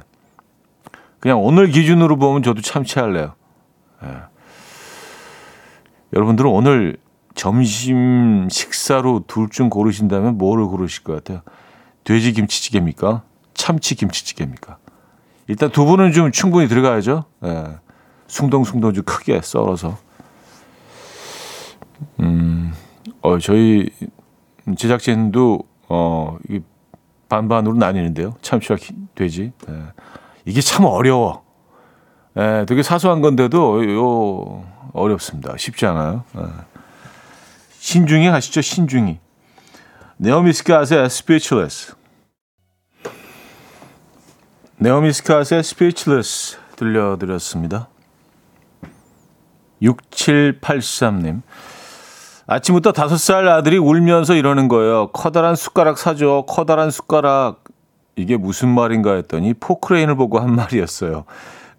그냥 1.18 1.42
오늘 1.44 1.68
기준으로 1.68 2.16
보면 2.16 2.42
저도 2.42 2.62
참치 2.62 2.98
할래요. 2.98 3.34
예. 4.04 4.08
여러분들은 6.14 6.50
오늘 6.50 6.96
점심 7.40 8.48
식사로 8.50 9.24
둘 9.26 9.48
중 9.48 9.70
고르신다면 9.70 10.36
뭐를 10.36 10.66
고르실 10.66 11.04
것 11.04 11.14
같아요? 11.14 11.40
돼지 12.04 12.34
김치찌개입니까? 12.34 13.22
참치 13.54 13.94
김치찌개입니까? 13.94 14.76
일단 15.46 15.70
두부는 15.70 16.12
좀 16.12 16.32
충분히 16.32 16.68
들어가야죠. 16.68 17.24
예. 17.46 17.78
숭덩숭덩 18.26 18.92
좀 18.92 19.04
크게 19.04 19.40
썰어서. 19.42 19.96
음, 22.20 22.74
어, 23.22 23.38
저희 23.38 23.88
제작진도, 24.76 25.60
어, 25.88 26.36
이 26.50 26.60
반반으로 27.30 27.74
나뉘는데요. 27.76 28.34
참치와 28.42 28.76
돼지. 29.14 29.52
예. 29.66 29.82
이게 30.44 30.60
참 30.60 30.84
어려워. 30.84 31.42
예, 32.36 32.66
되게 32.68 32.82
사소한 32.82 33.22
건데도 33.22 33.90
요, 33.94 34.62
어렵습니다. 34.92 35.56
쉽지 35.56 35.86
않아요. 35.86 36.24
예. 36.36 36.42
신중히 37.80 38.26
하시죠, 38.26 38.60
신중히. 38.60 39.18
네오미 40.18 40.52
스카스의 40.52 41.06
Speechless. 41.06 41.94
나오미 44.76 45.14
스콧의 45.14 45.60
Speechless 45.60 46.58
들려드렸습니다. 46.76 47.88
6783님. 49.80 51.40
아침부터 52.46 52.92
다섯 52.92 53.16
살 53.16 53.48
아들이 53.48 53.78
울면서 53.78 54.34
이러는 54.34 54.68
거예요. 54.68 55.10
커다란 55.12 55.56
숟가락 55.56 55.96
사줘. 55.96 56.44
커다란 56.46 56.90
숟가락. 56.90 57.64
이게 58.14 58.36
무슨 58.36 58.68
말인가 58.68 59.14
했더니 59.14 59.54
포크레인을 59.54 60.16
보고 60.16 60.38
한 60.38 60.54
말이었어요. 60.54 61.24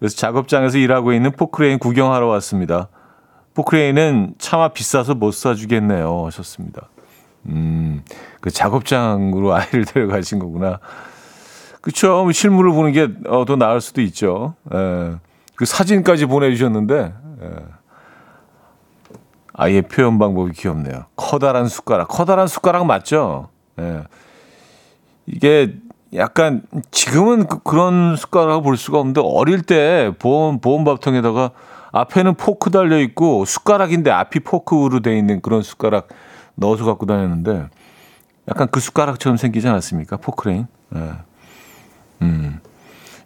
그래서 0.00 0.16
작업장에서 0.16 0.78
일하고 0.78 1.12
있는 1.12 1.30
포크레인 1.30 1.78
구경하러 1.78 2.26
왔습니다. 2.26 2.88
포크레인은 3.54 4.34
차마 4.38 4.68
비싸서 4.68 5.14
못 5.14 5.32
사주겠네요. 5.32 6.26
하셨습니다. 6.26 6.88
음, 7.46 8.02
그 8.40 8.50
작업장으로 8.50 9.52
아이를 9.54 9.84
데려가신 9.84 10.38
거구나. 10.38 10.78
그쵸. 11.80 12.22
뭐 12.22 12.32
실물을 12.32 12.72
보는 12.72 12.92
게더 12.92 13.40
어, 13.40 13.56
나을 13.56 13.80
수도 13.80 14.00
있죠. 14.02 14.54
예. 14.72 15.16
그 15.56 15.64
사진까지 15.64 16.26
보내주셨는데, 16.26 17.12
예. 17.42 17.50
아이의 19.54 19.82
표현 19.82 20.18
방법이 20.18 20.52
귀엽네요. 20.52 21.04
커다란 21.16 21.66
숟가락. 21.66 22.08
커다란 22.08 22.46
숟가락 22.46 22.86
맞죠? 22.86 23.48
예. 23.78 24.04
이게 25.26 25.74
약간 26.14 26.62
지금은 26.90 27.46
그, 27.46 27.74
런 27.74 28.16
숟가락을 28.16 28.62
볼 28.62 28.76
수가 28.76 28.98
없는데 28.98 29.20
어릴 29.24 29.62
때 29.62 30.12
보험, 30.18 30.60
보험밥통에다가 30.60 31.50
앞에는 31.92 32.34
포크 32.34 32.70
달려 32.70 32.98
있고 33.00 33.44
숟가락인데 33.44 34.10
앞이 34.10 34.40
포크로 34.40 35.00
돼 35.00 35.16
있는 35.16 35.40
그런 35.40 35.62
숟가락 35.62 36.08
넣어서 36.54 36.84
갖고 36.84 37.06
다녔는데 37.06 37.68
약간 38.48 38.68
그 38.70 38.80
숟가락처럼 38.80 39.36
생기지 39.36 39.68
않았습니까? 39.68 40.16
포크레인. 40.16 40.66
예. 40.96 41.12
음. 42.22 42.60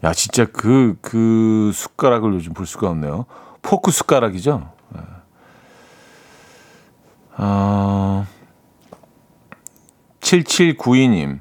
야, 0.04 0.12
진짜 0.12 0.44
그, 0.44 0.96
그 1.00 1.70
숟가락을 1.74 2.34
요즘 2.34 2.52
볼 2.52 2.66
수가 2.66 2.90
없네요. 2.90 3.24
포크 3.62 3.90
숟가락이죠? 3.90 4.70
예. 4.96 5.00
아, 7.36 8.26
7792님. 10.20 11.40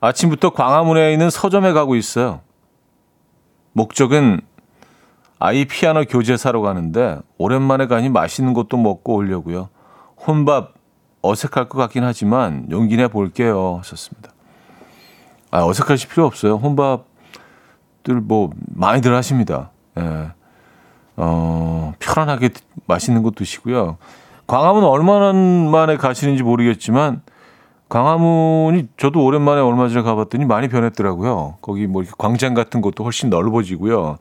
아침부터 0.00 0.50
광화문에 0.50 1.12
있는 1.12 1.30
서점에 1.30 1.72
가고 1.72 1.96
있어요. 1.96 2.40
목적은 3.72 4.40
아이 5.38 5.66
피아노 5.66 6.04
교재 6.04 6.36
사러 6.36 6.60
가는데 6.60 7.18
오랜만에 7.38 7.86
가니 7.86 8.08
맛있는 8.08 8.54
것도 8.54 8.76
먹고 8.76 9.16
오려고요. 9.16 9.68
혼밥 10.26 10.74
어색할 11.22 11.68
것 11.68 11.78
같긴 11.78 12.04
하지만 12.04 12.66
용기 12.70 12.96
내 12.96 13.08
볼게요. 13.08 13.76
하셨습니다. 13.78 14.30
아, 15.50 15.64
어색하실 15.64 16.08
필요 16.08 16.26
없어요. 16.26 16.56
혼밥들 16.56 18.20
뭐 18.22 18.50
많이들 18.74 19.14
하십니다. 19.14 19.70
예. 19.98 20.30
어, 21.16 21.94
편안하게 21.98 22.50
맛있는 22.86 23.22
것 23.22 23.34
드시고요. 23.34 23.96
광화문 24.46 24.84
얼마나 24.84 25.32
만에 25.32 25.96
가시는지 25.96 26.42
모르겠지만 26.42 27.22
광화문이 27.88 28.88
저도 28.96 29.24
오랜만에 29.24 29.60
얼마 29.60 29.88
전에 29.88 30.02
가봤더니 30.02 30.44
많이 30.44 30.68
변했더라고요. 30.68 31.58
거기 31.60 31.86
뭐 31.86 32.02
이렇게 32.02 32.14
광장 32.18 32.54
같은 32.54 32.80
것도 32.80 33.04
훨씬 33.04 33.30
넓어지고요. 33.30 34.18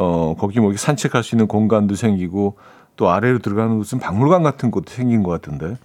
어, 0.00 0.36
거기 0.38 0.60
뭐 0.60 0.72
산책할 0.76 1.24
수 1.24 1.34
있는 1.34 1.48
공간도 1.48 1.96
생기고 1.96 2.56
또 2.94 3.10
아래로 3.10 3.40
들어가는 3.40 3.74
무슨 3.74 3.98
박물관 3.98 4.44
같은 4.44 4.70
것도 4.70 4.92
생긴 4.92 5.24
것 5.24 5.30
같은데 5.32 5.76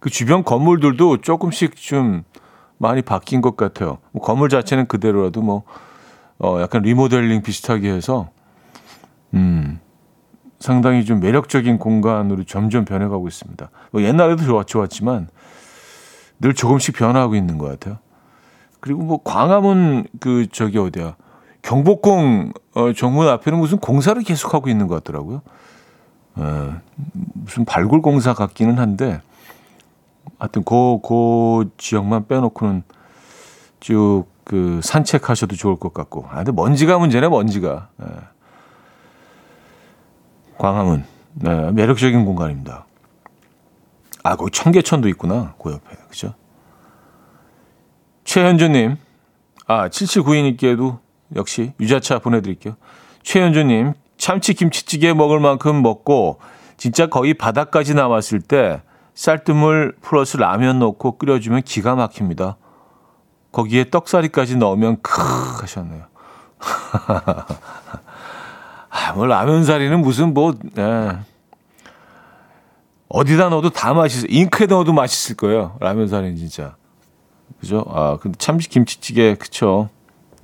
그 0.00 0.10
주변 0.10 0.42
건물들도 0.42 1.18
조금씩 1.18 1.76
좀 1.76 2.24
많이 2.76 3.02
바뀐 3.02 3.40
것 3.40 3.56
같아요. 3.56 3.98
뭐 4.10 4.20
건물 4.20 4.48
자체는 4.48 4.88
그대로라도 4.88 5.42
뭐 5.42 5.62
어, 6.40 6.58
약간 6.60 6.82
리모델링 6.82 7.42
비슷하게 7.42 7.92
해서 7.92 8.30
음, 9.32 9.78
상당히 10.58 11.04
좀 11.04 11.20
매력적인 11.20 11.78
공간으로 11.78 12.42
점점 12.42 12.84
변해가고 12.84 13.28
있습니다. 13.28 13.70
뭐 13.92 14.02
옛날에도 14.02 14.42
좋았, 14.42 14.66
좋았지만 14.66 15.28
늘 16.40 16.52
조금씩 16.52 16.96
변화하고 16.96 17.36
있는 17.36 17.58
것 17.58 17.68
같아요. 17.68 17.98
그리고 18.80 19.02
뭐 19.02 19.20
광화문 19.22 20.08
그 20.18 20.48
저기 20.50 20.78
어디야 20.78 21.14
경복궁 21.66 22.52
어, 22.74 22.92
정문 22.92 23.28
앞에는 23.28 23.58
무슨 23.58 23.78
공사를 23.78 24.20
계속하고 24.22 24.68
있는 24.68 24.86
것 24.86 25.02
같더라고요. 25.02 25.42
어, 26.36 26.80
무슨 27.34 27.64
발굴 27.64 28.02
공사 28.02 28.34
같기는 28.34 28.78
한데 28.78 29.20
하여튼 30.38 30.64
그, 30.64 31.00
그 31.02 31.70
지역만 31.76 32.26
빼놓고는 32.26 32.82
쭉 33.80 34.36
그 34.46 34.80
산책하셔도 34.80 35.56
좋을 35.56 35.74
것 35.76 35.92
같고. 35.92 36.28
아, 36.30 36.36
근데 36.36 36.52
먼지가 36.52 36.98
문제네, 36.98 37.28
먼지가. 37.28 37.88
예. 38.00 38.06
광화문. 40.56 41.04
네, 41.34 41.72
매력적인 41.72 42.24
공간입니다. 42.24 42.86
아, 44.22 44.36
거기 44.36 44.52
청계천도 44.52 45.08
있구나. 45.08 45.54
그 45.60 45.72
옆에. 45.72 45.96
그죠? 46.08 46.32
최현주님. 48.22 48.96
아, 49.66 49.88
7792님께도 49.88 51.00
역시 51.34 51.72
유자차 51.80 52.18
보내드릴게요. 52.18 52.76
최현주님. 53.22 53.94
참치 54.18 54.54
김치찌개 54.54 55.12
먹을 55.12 55.40
만큼 55.40 55.82
먹고 55.82 56.38
진짜 56.76 57.06
거의 57.06 57.34
바닥까지 57.34 57.94
남았을 57.94 58.40
때 58.40 58.80
쌀뜨물 59.14 59.96
플러스 60.00 60.36
라면 60.36 60.78
넣고 60.78 61.18
끓여주면 61.18 61.62
기가 61.62 61.94
막힙니다. 61.94 62.56
거기에 63.52 63.90
떡사리까지 63.90 64.56
넣으면 64.56 64.98
크 65.02 65.20
하셨네요. 65.60 66.04
아, 68.90 69.12
뭐 69.14 69.26
라면 69.26 69.64
사리는 69.64 70.00
무슨 70.00 70.34
뭐 70.34 70.54
예. 70.78 71.18
어디다 73.08 73.48
넣어도 73.50 73.70
다 73.70 73.94
맛있어. 73.94 74.26
잉크에 74.28 74.66
넣어도 74.66 74.92
맛있을 74.92 75.36
거예요. 75.36 75.76
라면 75.80 76.08
사리는 76.08 76.36
진짜. 76.36 76.76
그죠? 77.60 77.84
아, 77.88 78.18
근데 78.20 78.36
참 78.38 78.58
김치찌개 78.58 79.34
그쵸? 79.36 79.88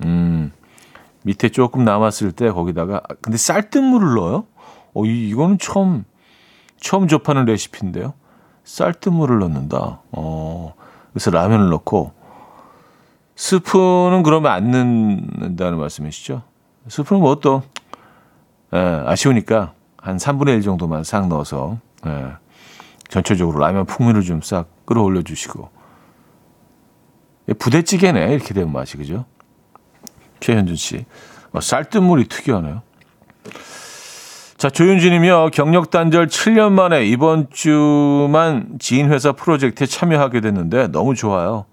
음. 0.03 0.51
밑에 1.23 1.49
조금 1.49 1.83
남았을 1.83 2.31
때 2.31 2.51
거기다가 2.51 2.97
아, 2.97 3.13
근데 3.21 3.37
쌀뜨물을 3.37 4.15
넣어요? 4.15 4.45
어, 4.93 5.05
이, 5.05 5.29
이거는 5.29 5.57
처음 5.57 6.05
처음 6.79 7.07
접하는 7.07 7.45
레시피인데요. 7.45 8.13
쌀뜨물을 8.63 9.39
넣는다. 9.39 10.01
어. 10.11 10.73
그래서 11.11 11.31
라면을 11.31 11.69
넣고 11.69 12.11
스프는 13.35 14.23
그러면 14.23 14.51
안 14.51 14.71
넣는다는 14.71 15.79
말씀이시죠? 15.79 16.43
스프는 16.87 17.21
뭐또 17.21 17.63
예, 18.73 18.77
아쉬우니까 19.05 19.73
한 19.97 20.17
3분의 20.17 20.55
1 20.55 20.61
정도만 20.61 21.03
싹 21.03 21.27
넣어서 21.27 21.77
예, 22.05 22.33
전체적으로 23.09 23.59
라면 23.59 23.85
풍미를 23.85 24.21
좀 24.21 24.41
싹 24.41 24.67
끌어올려 24.85 25.21
주시고 25.21 25.69
예, 27.49 27.53
부대찌개네 27.53 28.33
이렇게 28.33 28.53
되면 28.53 28.71
맛이 28.71 28.97
그죠? 28.97 29.25
최현준 30.43 30.75
씨 30.75 31.05
어, 31.53 31.61
쌀뜨물이 31.61 32.27
특이하네요. 32.27 32.81
자 34.57 34.69
조윤진이며 34.69 35.49
경력 35.53 35.89
단절 35.89 36.27
7년 36.27 36.71
만에 36.71 37.05
이번 37.05 37.47
주만 37.49 38.77
지인 38.79 39.11
회사 39.11 39.31
프로젝트에 39.31 39.87
참여하게 39.87 40.41
됐는데 40.41 40.87
너무 40.87 41.15
좋아요. 41.15 41.65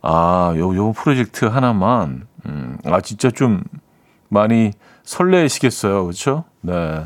아, 0.00 0.54
요, 0.56 0.74
요 0.76 0.92
프로젝트 0.92 1.44
하나만, 1.44 2.28
음, 2.46 2.78
아, 2.84 3.00
진짜 3.00 3.30
좀 3.30 3.64
많이 4.28 4.70
설레시겠어요. 5.02 6.04
그렇죠? 6.04 6.44
네. 6.60 7.04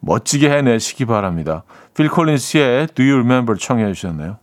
멋지게 0.00 0.50
해내시기 0.50 1.06
바랍니다. 1.06 1.62
필 1.94 2.10
콜린스의 2.10 2.88
Do 2.88 3.04
You 3.04 3.20
Remember 3.20 3.58
청해 3.58 3.90
주셨네요. 3.94 4.36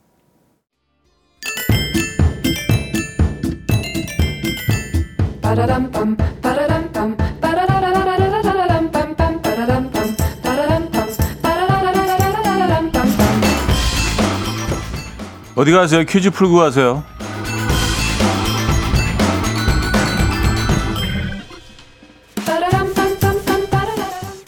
어디 15.55 15.71
가세요? 15.71 16.03
퀴즈 16.05 16.29
풀고 16.29 16.55
가세요. 16.55 17.03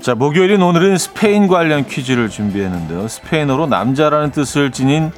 자, 0.02 0.16
목요일인 0.16 0.62
오늘은 0.62 0.98
스페인 0.98 1.48
관련 1.48 1.86
퀴즈를 1.86 2.30
준비했는데요. 2.30 3.08
스페인어로 3.08 3.68
남자라는 3.68 4.32
뜻을 4.32 4.72
지닌 4.72 5.12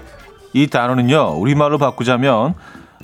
이 0.53 0.67
단어는요, 0.67 1.35
우리말로 1.37 1.77
바꾸자면, 1.77 2.55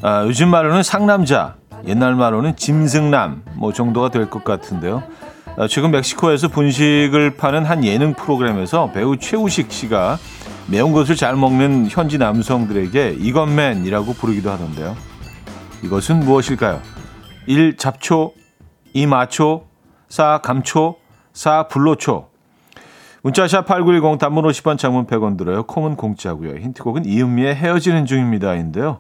아, 0.02 0.24
요즘 0.26 0.50
말로는 0.50 0.82
상남자, 0.82 1.59
옛날 1.86 2.16
말로는 2.16 2.56
짐승남, 2.56 3.44
뭐 3.56 3.74
정도가 3.74 4.10
될 4.10 4.30
것 4.30 4.44
같은데요. 4.44 5.04
아, 5.58 5.68
최근 5.68 5.92
멕시코에서 5.92 6.48
분식을 6.48 7.36
파는 7.36 7.66
한 7.66 7.84
예능 7.84 8.14
프로그램에서 8.14 8.92
배우 8.92 9.18
최우식 9.18 9.72
씨가 9.72 10.18
매운 10.68 10.94
것을 10.94 11.16
잘 11.16 11.36
먹는 11.36 11.88
현지 11.90 12.18
남성들에게 12.18 13.18
이것맨이라고 13.20 14.14
부르기도 14.14 14.52
하던데요. 14.52 14.96
이것은 15.84 16.20
무엇일까요? 16.20 16.82
1. 17.48 17.78
잡초 17.78 18.34
2. 18.94 19.08
마초 19.08 19.66
4. 20.10 20.40
감초 20.44 20.98
4. 21.34 21.68
불로초 21.68 22.30
문자샵 23.24 23.66
8910 23.66 24.18
단문 24.20 24.46
50원 24.46 24.78
장문 24.78 25.08
100원 25.08 25.38
들어요. 25.38 25.64
콩은 25.64 25.96
공짜고요. 25.96 26.58
힌트곡은 26.58 27.06
이은미의 27.06 27.56
헤어지는 27.56 28.06
중입니다인데요. 28.06 29.00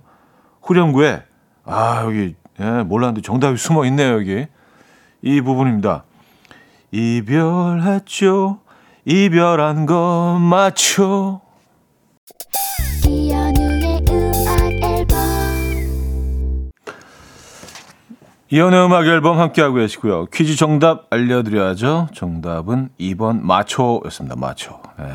후렴구에 0.61 1.23
아 1.65 2.01
여기 2.03 2.35
예, 2.59 2.83
몰랐는데 2.83 3.21
정답이 3.21 3.57
숨어 3.57 3.85
있네요 3.85 4.13
여기 4.15 4.45
이 5.21 5.41
부분입니다. 5.41 6.03
이별했죠 6.91 8.59
이별한 9.05 9.85
건 9.85 10.41
맞죠 10.41 11.41
이연의 18.51 18.83
음악 18.87 19.05
앨범 19.05 19.39
함께하고 19.39 19.75
계시고요. 19.75 20.25
퀴즈 20.33 20.55
정답 20.55 21.05
알려드려야죠. 21.11 22.07
정답은 22.15 22.89
2번 22.99 23.41
마초였습니다. 23.41 24.35
마초. 24.35 24.81
네. 24.97 25.05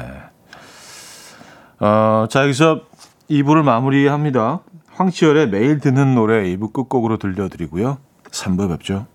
어, 1.81 2.27
자, 2.31 2.43
여기서 2.43 2.83
2부를 3.29 3.63
마무리합니다. 3.63 4.61
황치열의 4.95 5.49
매일 5.49 5.79
듣는 5.79 6.15
노래 6.15 6.45
2부 6.45 6.73
끝곡으로 6.73 7.19
들려드리고요. 7.19 7.99
3부 8.31 8.69
뵙죠. 8.69 9.07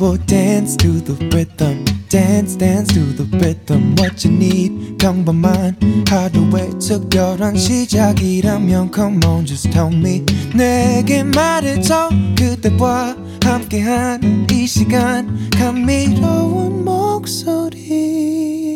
Will 0.00 0.16
dance 0.26 0.78
to 0.78 0.92
the 1.04 1.14
rhythm. 1.28 1.84
dance 2.10 2.56
dance 2.56 2.92
to 2.92 3.04
the 3.14 3.24
rhythm 3.38 3.94
what 3.98 4.26
you 4.26 4.34
need 4.34 4.96
평범한 4.98 5.76
하루의 6.08 6.70
특별한 6.80 7.56
시작이라면 7.56 8.90
come 8.92 9.24
on 9.24 9.46
just 9.46 9.70
tell 9.70 9.94
me 9.94 10.24
내게 10.54 11.22
말해줘 11.22 12.08
그대와 12.36 13.16
함께한 13.44 14.48
이 14.50 14.66
시간 14.66 15.50
감미로운 15.50 16.84
목소리 16.84 18.69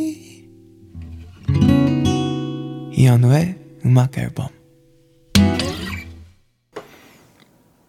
이현우의 2.97 3.57
음악 3.87 4.17
앨범 4.19 4.47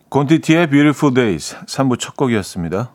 곤티티의 0.09 0.69
Beautiful 0.71 1.13
Days 1.13 1.55
3부 1.67 1.99
첫 1.99 2.17
곡이었습니다. 2.17 2.91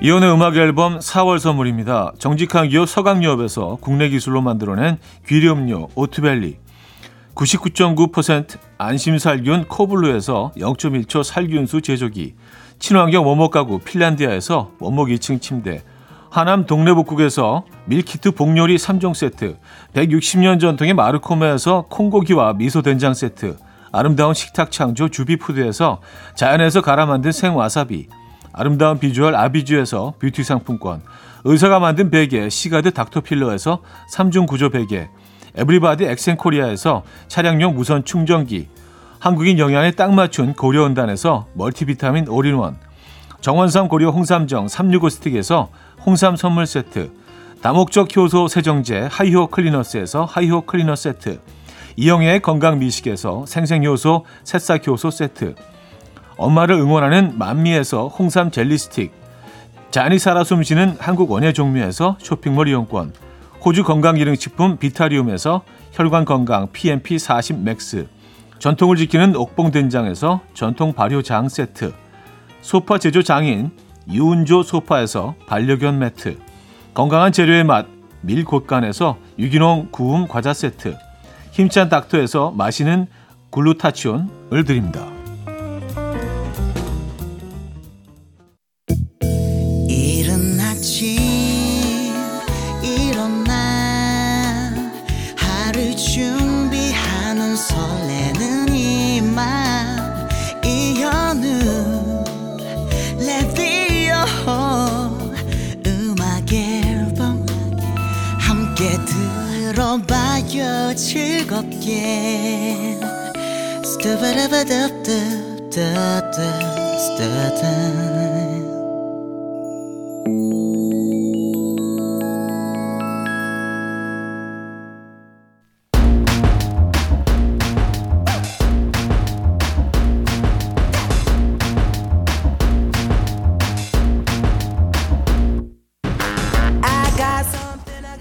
이현우의 0.00 0.32
음악 0.32 0.56
앨범 0.56 1.00
4월 1.00 1.40
선물입니다. 1.40 2.12
정직한 2.18 2.68
기업 2.68 2.88
서강유업에서 2.88 3.78
국내 3.80 4.08
기술로 4.08 4.40
만들어낸 4.40 4.98
귀리음료 5.26 5.88
오트벨리 5.96 6.58
99.9% 7.34 8.58
안심살균 8.78 9.64
코블루에서 9.64 10.52
0.1초 10.56 11.24
살균수 11.24 11.82
제조기 11.82 12.34
친환경 12.78 13.26
원목 13.26 13.50
가구 13.50 13.78
핀란디아에서 13.78 14.72
원목 14.78 15.08
2층 15.08 15.40
침대 15.40 15.82
하남 16.30 16.66
동네복국에서 16.66 17.64
meal 17.86 18.12
kit 18.12 18.32
복요리 18.32 18.76
3종 18.76 19.14
세트 19.14 19.56
160년 19.94 20.60
전통의 20.60 20.94
마르코메에서 20.94 21.86
콩고기와 21.88 22.54
미소된장 22.54 23.14
세트 23.14 23.56
아름다운 23.92 24.34
식탁 24.34 24.70
창조 24.70 25.08
주비푸드에서 25.08 26.00
자연에서 26.36 26.82
갈아 26.82 27.06
만든 27.06 27.32
생와사비 27.32 28.08
아름다운 28.58 28.98
비주얼 28.98 29.36
아비주에서 29.36 30.14
뷰티 30.18 30.42
상품권, 30.42 31.00
의사가 31.44 31.78
만든 31.78 32.10
베개 32.10 32.48
시가드 32.48 32.90
닥터필러에서 32.90 33.82
3중 34.12 34.48
구조 34.48 34.68
베개, 34.68 35.08
에브리바디 35.54 36.04
엑센코리아에서 36.04 37.04
차량용 37.28 37.74
무선 37.74 38.04
충전기, 38.04 38.68
한국인 39.20 39.58
영양에 39.58 39.90
딱 39.90 40.14
맞춘 40.14 40.52
고려원단에서 40.54 41.48
multivitamin 41.54 42.28
all-in-one, 42.28 42.78
정원삼 43.40 43.88
고려 43.88 44.10
홍삼정 44.10 44.68
365 44.68 45.10
스틱에서 45.10 45.70
홍삼 46.06 46.36
선물 46.36 46.66
세트, 46.66 47.10
다목적 47.60 48.16
효소 48.16 48.46
세정제 48.46 49.08
하이호 49.10 49.48
클리너스에서 49.48 50.24
하이호 50.24 50.60
클리너 50.62 50.94
세트, 50.94 51.40
이영애의 51.96 52.40
건강 52.42 52.78
미식에서 52.78 53.44
생생효소 53.46 54.24
새싹 54.44 54.86
효소 54.86 55.10
세트, 55.10 55.56
엄마를 56.36 56.76
응원하는 56.76 57.36
만미에서 57.36 58.06
홍삼 58.06 58.52
젤리 58.52 58.78
스틱, 58.78 59.12
자연이 59.90 60.20
살아 60.20 60.44
숨쉬는 60.44 60.96
한국 61.00 61.32
원예종묘에서 61.32 62.16
쇼핑몰 62.20 62.68
이용권, 62.68 63.12
호주 63.64 63.82
건강기능식품 63.82 64.76
비타리움에서 64.76 65.62
혈관 65.90 66.24
건강 66.24 66.68
PMP 66.70 67.18
40 67.18 67.58
맥스, 67.64 68.06
전통을 68.58 68.96
지키는 68.96 69.36
옥봉된장에서 69.36 70.40
전통 70.54 70.92
발효장 70.92 71.48
세트, 71.48 71.92
소파 72.60 72.98
제조 72.98 73.22
장인 73.22 73.70
유운조 74.10 74.62
소파에서 74.62 75.34
반려견 75.46 75.98
매트, 75.98 76.38
건강한 76.94 77.30
재료의 77.32 77.64
맛 77.64 77.86
밀곳간에서 78.22 79.18
유기농 79.38 79.88
구움 79.92 80.26
과자 80.26 80.52
세트, 80.52 80.96
힘찬 81.52 81.88
닥터에서 81.88 82.50
마시는 82.50 83.06
글루타치온을 83.50 84.64
드립니다. 84.64 85.17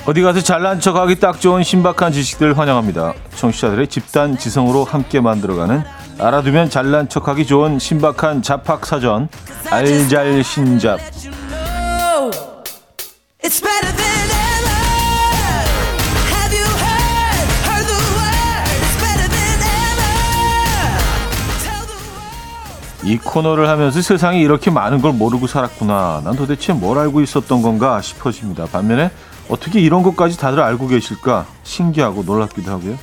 어디 0.07 0.21
가서 0.21 0.41
잘난 0.41 0.79
척하기 0.79 1.19
딱 1.19 1.41
좋은 1.41 1.63
신박한 1.63 2.13
지식들 2.13 2.57
환영합니다. 2.57 3.13
청취자들의 3.35 3.87
집단 3.87 4.37
지성으로 4.37 4.85
함께 4.85 5.19
만들어가는 5.19 5.96
알아두면 6.19 6.71
잘난 6.71 7.07
척하기 7.07 7.45
좋은 7.45 7.77
신박한 7.77 8.41
잡학 8.41 8.85
사전 8.85 9.29
알잘신잡. 9.69 10.99
이 23.03 23.17
코너를 23.17 23.69
하면서 23.69 24.01
세상에 24.01 24.41
이렇게 24.41 24.69
많은 24.69 25.01
걸 25.01 25.13
모르고 25.13 25.47
살았구나. 25.47 26.23
난 26.25 26.35
도대체 26.35 26.73
뭘 26.73 26.97
알고 26.97 27.21
있었던 27.21 27.61
건가 27.61 28.01
싶어집니다. 28.01 28.65
반면에 28.65 29.11
어떻게 29.49 29.79
이런 29.79 30.03
것까지 30.03 30.37
다들 30.37 30.59
알고 30.61 30.87
계실까 30.87 31.45
신기하고 31.63 32.23
놀랍기도 32.23 32.69
하고요. 32.69 32.97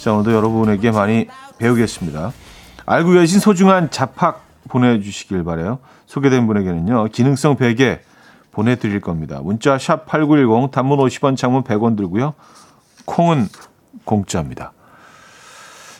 자, 0.00 0.12
오늘도 0.12 0.32
여러분에게 0.32 0.90
많이 0.90 1.28
배우겠습니다. 1.58 2.32
알고 2.86 3.10
계신 3.12 3.40
소중한 3.40 3.90
잡학 3.90 4.44
보내주시길 4.68 5.44
바래요. 5.44 5.78
소개된 6.06 6.46
분에게는요. 6.46 7.08
기능성 7.08 7.56
베개 7.56 8.00
보내드릴 8.52 9.00
겁니다. 9.00 9.40
문자 9.42 9.78
샵 9.78 10.06
8910 10.06 10.70
단문 10.70 10.98
50원 10.98 11.36
장문 11.36 11.62
100원 11.64 11.96
들고요. 11.96 12.34
콩은 13.04 13.48
공짜입니다. 14.04 14.72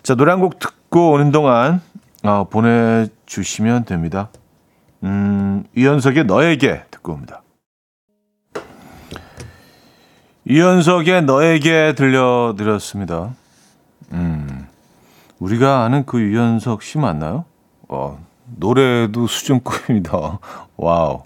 자, 0.02 0.14
노래 0.14 0.30
한 0.32 0.40
곡 0.40 0.58
듣고 0.58 1.12
오는 1.12 1.30
동안 1.32 1.80
어, 2.22 2.46
보내주시면 2.50 3.84
됩니다. 3.84 4.30
음, 5.04 5.64
이현석의 5.76 6.24
너에게 6.24 6.84
듣고 6.90 7.12
옵니다. 7.12 7.42
이현석의 10.46 11.24
너에게 11.24 11.94
들려드렸습니다. 11.94 13.34
음, 14.12 14.66
우리가 15.38 15.84
아는 15.84 16.04
그 16.04 16.20
유연석 16.20 16.82
씨 16.82 16.98
맞나요? 16.98 17.44
어, 17.88 18.18
노래도 18.56 19.26
수준급입니다. 19.26 20.38
와우. 20.76 21.22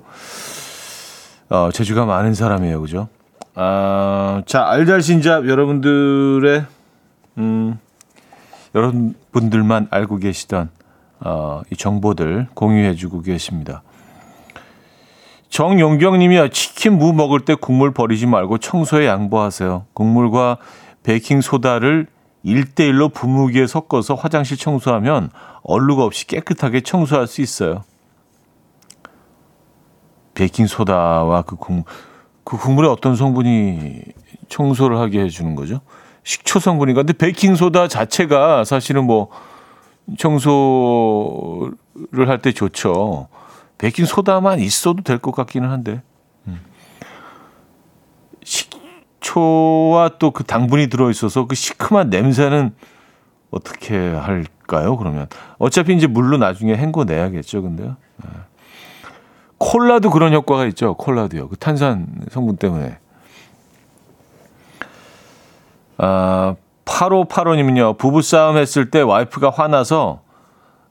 어, 1.48 1.70
재주가 1.72 2.04
많은 2.04 2.34
사람이에요. 2.34 2.80
그죠? 2.80 3.08
아, 3.54 4.42
자, 4.46 4.66
알잘신잡 4.66 5.48
여러분들의, 5.48 6.64
음, 7.38 7.78
여러분들만 8.74 9.88
알고 9.90 10.16
계시던, 10.18 10.70
어, 11.20 11.62
이 11.70 11.76
정보들 11.76 12.48
공유해주고 12.54 13.22
계십니다. 13.22 13.82
정용경님이야 15.50 16.48
치킨 16.48 16.98
무 16.98 17.12
먹을 17.12 17.40
때 17.40 17.54
국물 17.54 17.92
버리지 17.92 18.26
말고 18.26 18.56
청소에 18.56 19.06
양보하세요. 19.06 19.84
국물과 19.92 20.56
베이킹 21.02 21.42
소다를 21.42 22.06
1대1로 22.44 23.12
분무기에 23.12 23.66
섞어서 23.66 24.14
화장실 24.14 24.56
청소하면 24.56 25.30
얼룩 25.62 26.00
없이 26.00 26.26
깨끗하게 26.26 26.80
청소할 26.80 27.26
수 27.26 27.40
있어요. 27.40 27.84
베이킹 30.34 30.66
소다와 30.66 31.42
그 31.42 31.56
국물, 31.56 31.84
그 32.44 32.56
국물에 32.56 32.88
어떤 32.88 33.14
성분이 33.16 34.02
청소를 34.48 34.98
하게 34.98 35.20
해주는 35.20 35.54
거죠? 35.54 35.80
식초 36.24 36.58
성분인가? 36.58 37.02
근데 37.02 37.12
베이킹 37.12 37.54
소다 37.56 37.86
자체가 37.88 38.64
사실은 38.64 39.04
뭐 39.04 39.28
청소를 40.18 41.72
할 42.28 42.38
때 42.38 42.52
좋죠. 42.52 43.28
베이킹 43.78 44.04
소다만 44.06 44.58
있어도 44.60 45.02
될 45.02 45.18
것 45.18 45.32
같기는 45.32 45.68
한데 45.70 46.02
음. 46.46 46.60
식초와 49.32 50.10
또 50.18 50.30
그 50.30 50.44
당분이 50.44 50.88
들어 50.88 51.10
있어서 51.10 51.46
그 51.46 51.54
시큼한 51.54 52.10
냄새는 52.10 52.74
어떻게 53.50 53.96
할까요? 53.96 54.96
그러면 54.96 55.26
어차피 55.58 55.94
이제 55.94 56.06
물로 56.06 56.36
나중에 56.36 56.74
헹궈 56.74 57.04
내야겠죠, 57.04 57.62
근데요. 57.62 57.96
네. 58.22 58.30
콜라도 59.58 60.10
그런 60.10 60.32
효과가 60.32 60.66
있죠. 60.66 60.94
콜라도요. 60.94 61.48
그 61.48 61.56
탄산 61.56 62.06
성분 62.30 62.56
때문에. 62.56 62.98
아, 65.98 66.56
8585님은요, 66.84 67.98
부부싸움 67.98 68.56
했을 68.56 68.90
때 68.90 69.00
와이프가 69.00 69.50
화나서 69.50 70.22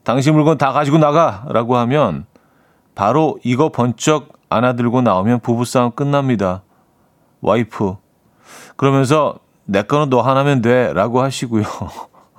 당신 0.04 0.34
물건 0.34 0.58
다 0.58 0.72
가지고 0.72 0.98
나가! 1.00 1.46
라고 1.50 1.76
하면 1.78 2.26
바로 2.96 3.40
이거 3.44 3.70
번쩍 3.70 4.34
안아들고 4.50 5.02
나오면 5.02 5.40
부부싸움 5.42 5.92
끝납니다. 5.92 6.64
와이프. 7.42 7.96
그러면서 8.86 9.36
내 9.66 9.84
거는 9.84 10.10
너 10.10 10.22
하나면 10.22 10.64
돼. 10.64 10.92
라고 10.94 11.22
하시고요. 11.22 11.64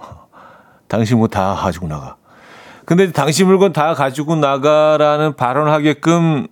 당신 0.89 1.19
뭐 1.19 1.29
다 1.29 1.55
가지고 1.55 1.87
나가. 1.87 2.17
근데 2.85 3.13
당신 3.13 3.47
물건 3.47 3.73
다 3.73 3.95
가지고 3.95 4.35
나가라는 4.35 5.37
발언을 5.37 5.71
하게끔 5.73 6.49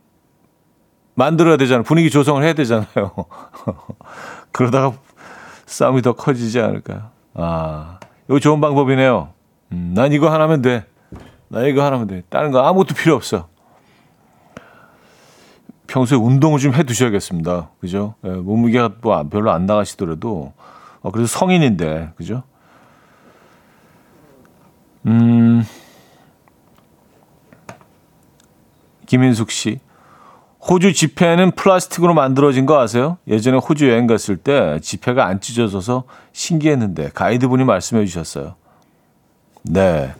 만들어야 1.17 1.57
되잖아요. 1.57 1.83
분위기 1.83 2.09
조성을 2.09 2.41
해야 2.45 2.53
되잖아요. 2.53 2.87
그러다가 4.53 4.93
싸움이 5.67 6.03
더 6.03 6.13
커지지 6.13 6.61
않을까요? 6.61 7.11
아, 7.35 7.99
이거 8.29 8.39
좋은 8.39 8.61
방법이네요. 8.61 9.31
음, 9.73 9.93
난 9.97 10.13
이거 10.13 10.33
하나면 10.33 10.63
돼. 10.63 10.87
나 11.49 11.63
이거 11.67 11.85
하나면 11.85 12.07
돼. 12.07 12.23
다른 12.31 12.53
거 12.53 12.61
아무것도 12.65 12.95
필요 12.95 13.17
없어. 13.17 13.49
평소에 15.91 16.17
운동을 16.17 16.61
좀 16.61 16.71
해 16.75 16.85
두셔야겠습니다. 16.85 17.71
그죠? 17.81 18.15
예, 18.25 18.31
몸무게가 18.31 18.93
뭐 19.01 19.23
별로 19.29 19.51
안 19.51 19.67
나가시더라도, 19.67 20.53
어, 21.03 21.11
그래서 21.11 21.37
성인인데, 21.39 22.13
그죠? 22.17 22.45
음, 25.07 25.65
김인숙 29.07 29.51
씨. 29.51 29.81
호주 30.61 30.93
지폐는 30.93 31.53
플라스틱으로 31.53 32.15
만들어진 32.15 32.67
거 32.67 32.79
아세요? 32.79 33.17
예전에 33.27 33.59
호주 33.59 33.89
여행 33.91 34.07
갔을 34.07 34.37
때 34.37 34.79
지폐가 34.81 35.27
안 35.27 35.41
찢어져서 35.41 36.05
신기했는데 36.33 37.11
가이드분이 37.15 37.65
말씀해 37.65 38.05
주셨어요. 38.05 38.55
네. 39.63 40.15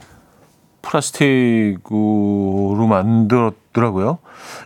플라스틱으로 0.81 2.87
만들었더라고요. 2.87 4.19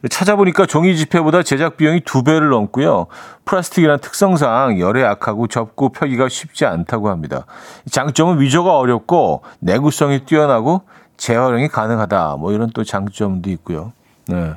찾아보니까 0.09 0.65
종이 0.65 0.95
지폐보다 0.95 1.43
제작 1.43 1.77
비용이 1.77 2.01
두 2.01 2.23
배를 2.23 2.49
넘고요. 2.49 3.07
플라스틱이란 3.45 3.99
특성상 3.99 4.79
열에 4.79 5.03
약하고 5.03 5.47
접고 5.47 5.89
펴기가 5.89 6.29
쉽지 6.29 6.65
않다고 6.65 7.09
합니다. 7.09 7.45
장점은 7.89 8.39
위조가 8.39 8.77
어렵고 8.77 9.43
내구성이 9.59 10.25
뛰어나고 10.25 10.83
재활용이 11.17 11.67
가능하다. 11.67 12.37
뭐 12.39 12.53
이런 12.53 12.69
또 12.73 12.83
장점도 12.83 13.49
있고요. 13.51 13.91
네. 14.27 14.53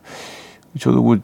저도 0.79 1.03
뭐 1.03 1.19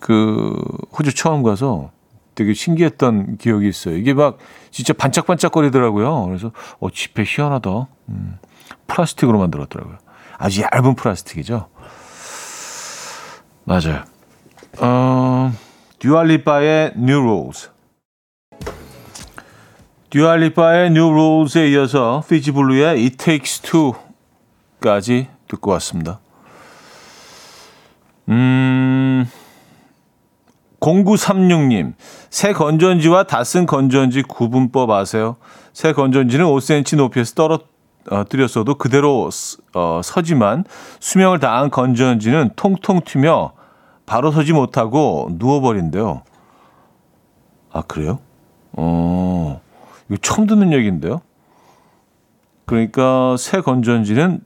그 0.00 0.54
호주 0.96 1.14
처음 1.14 1.42
가서 1.42 1.90
되게 2.34 2.54
신기했던 2.54 3.38
기억이 3.38 3.68
있어요. 3.68 3.96
이게 3.96 4.14
막 4.14 4.38
진짜 4.70 4.92
반짝반짝거리더라고요. 4.92 6.26
그래서 6.26 6.52
어 6.78 6.90
지폐 6.90 7.24
희한하다. 7.26 7.88
음. 8.10 8.38
플라스틱으로 8.86 9.38
만들었더라고요. 9.38 9.98
아주 10.38 10.62
얇은 10.62 10.94
플라스틱이죠. 10.94 11.68
맞아요. 13.64 14.04
어, 14.78 15.52
듀알리파의 15.98 16.92
New 16.96 17.20
Rules. 17.20 17.70
듀알리파의 20.10 20.86
New 20.86 21.10
Rules에 21.12 21.68
이어서 21.70 22.22
피지블루의 22.28 22.84
It 23.04 23.16
Takes 23.16 23.60
Two까지 23.62 25.28
듣고 25.48 25.70
왔습니다. 25.72 26.20
음, 28.28 29.26
0936님, 30.80 31.94
새 32.30 32.52
건전지와 32.52 33.24
다 33.24 33.42
쓴 33.42 33.66
건전지 33.66 34.22
구분법 34.22 34.90
아세요? 34.90 35.36
새 35.72 35.92
건전지는 35.92 36.44
5cm 36.46 36.96
높이에서 36.96 37.34
떨어, 37.34 37.58
떨 37.58 37.66
어 38.10 38.24
뜨렸어도 38.24 38.76
그대로 38.76 39.28
어, 39.74 40.00
서지만 40.02 40.64
수명을 41.00 41.38
다한 41.38 41.70
건전지는 41.70 42.50
통통 42.56 43.02
튀며 43.04 43.52
바로 44.06 44.30
서지 44.30 44.52
못하고 44.52 45.28
누워버린대요. 45.32 46.22
아, 47.70 47.82
그래요? 47.82 48.20
어, 48.72 49.60
이거 50.08 50.18
처음 50.22 50.46
듣는 50.46 50.72
얘기인데요. 50.72 51.20
그러니까 52.64 53.36
새 53.38 53.60
건전지는 53.60 54.40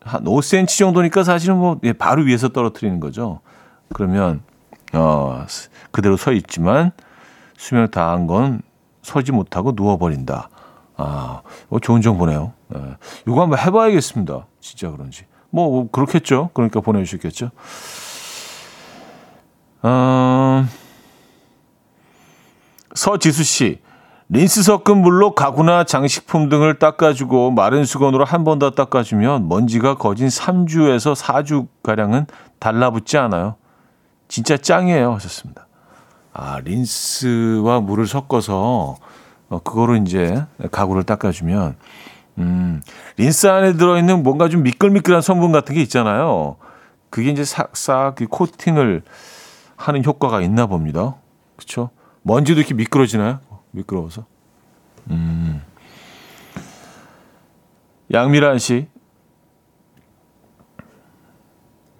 한 0.00 0.24
5cm 0.24 0.78
정도니까 0.78 1.24
사실은 1.24 1.56
뭐 1.56 1.78
예, 1.82 1.92
바로 1.92 2.22
위에서 2.22 2.50
떨어뜨리는 2.50 3.00
거죠. 3.00 3.40
그러면 3.92 4.42
어 4.92 5.46
그대로 5.90 6.16
서 6.16 6.32
있지만 6.32 6.92
수명을 7.56 7.90
다한 7.90 8.26
건 8.26 8.60
서지 9.02 9.32
못하고 9.32 9.72
누워버린다. 9.74 10.50
아, 10.96 11.42
어, 11.70 11.78
좋은 11.80 12.00
정보네요. 12.02 12.52
예. 12.76 12.96
이거 13.26 13.42
한번 13.42 13.58
해봐야겠습니다. 13.58 14.46
진짜 14.60 14.90
그런지. 14.90 15.24
뭐, 15.50 15.88
그렇겠죠. 15.90 16.50
그러니까 16.54 16.80
보내주셨겠죠. 16.80 17.50
어, 19.82 20.64
서지수 22.94 23.44
씨. 23.44 23.80
린스 24.30 24.62
섞은 24.62 24.96
물로 24.96 25.34
가구나 25.34 25.84
장식품 25.84 26.48
등을 26.48 26.78
닦아주고 26.78 27.50
마른 27.50 27.84
수건으로 27.84 28.24
한 28.24 28.42
번 28.42 28.58
더 28.58 28.70
닦아주면 28.70 29.48
먼지가 29.48 29.96
거진 29.96 30.28
3주에서 30.28 31.14
4주가량은 31.14 32.26
달라붙지 32.58 33.18
않아요. 33.18 33.56
진짜 34.28 34.56
짱이에요. 34.56 35.12
하셨습니다. 35.14 35.66
아, 36.32 36.58
린스와 36.64 37.80
물을 37.80 38.06
섞어서 38.06 38.96
어, 39.48 39.60
그거로 39.62 39.96
이제 39.96 40.44
가구를 40.70 41.04
닦아주면 41.04 41.76
음, 42.38 42.82
린스 43.16 43.46
안에 43.46 43.74
들어있는 43.74 44.22
뭔가 44.22 44.48
좀 44.48 44.62
미끌미끌한 44.62 45.22
성분 45.22 45.52
같은 45.52 45.74
게 45.74 45.82
있잖아요. 45.82 46.56
그게 47.10 47.30
이제 47.30 47.44
싹싹 47.44 48.16
코팅을 48.28 49.02
하는 49.76 50.04
효과가 50.04 50.40
있나 50.40 50.66
봅니다. 50.66 51.16
그렇죠? 51.56 51.90
먼지도 52.22 52.60
이렇게 52.60 52.74
미끄러지나요? 52.74 53.40
미끄러워서. 53.70 54.24
음. 55.10 55.62
양미란 58.12 58.58
씨. 58.58 58.88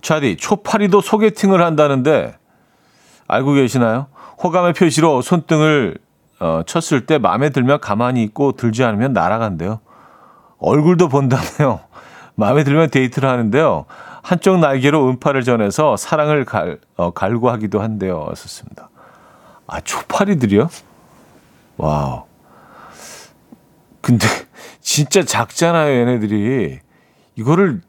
차디, 0.02 0.36
초파리도 0.36 1.00
소개팅을 1.00 1.62
한다는데 1.62 2.36
알고 3.26 3.54
계시나요? 3.54 4.08
호감의 4.42 4.74
표시로 4.74 5.22
손등을 5.22 5.98
어, 6.40 6.62
쳤을 6.66 7.06
때 7.06 7.18
마음에 7.18 7.50
들면 7.50 7.80
가만히 7.80 8.22
있고 8.24 8.52
들지 8.52 8.84
않으면 8.84 9.12
날아간대요. 9.12 9.80
얼굴도 10.58 11.08
본다네요. 11.08 11.80
마음에 12.36 12.64
들면 12.64 12.90
데이트를 12.90 13.28
하는데요. 13.28 13.84
한쪽 14.22 14.58
날개로 14.58 15.08
음파를 15.08 15.42
전해서 15.42 15.96
사랑을 15.96 16.44
갈, 16.44 16.78
어, 16.96 17.10
갈구하기도 17.12 17.80
한대요. 17.80 18.32
썼습니다. 18.34 18.88
아, 19.66 19.80
초파리들이요? 19.80 20.68
와우. 21.76 22.24
근데 24.00 24.26
진짜 24.80 25.22
작잖아요, 25.22 25.94
얘네들이. 26.00 26.80
이거를 27.36 27.80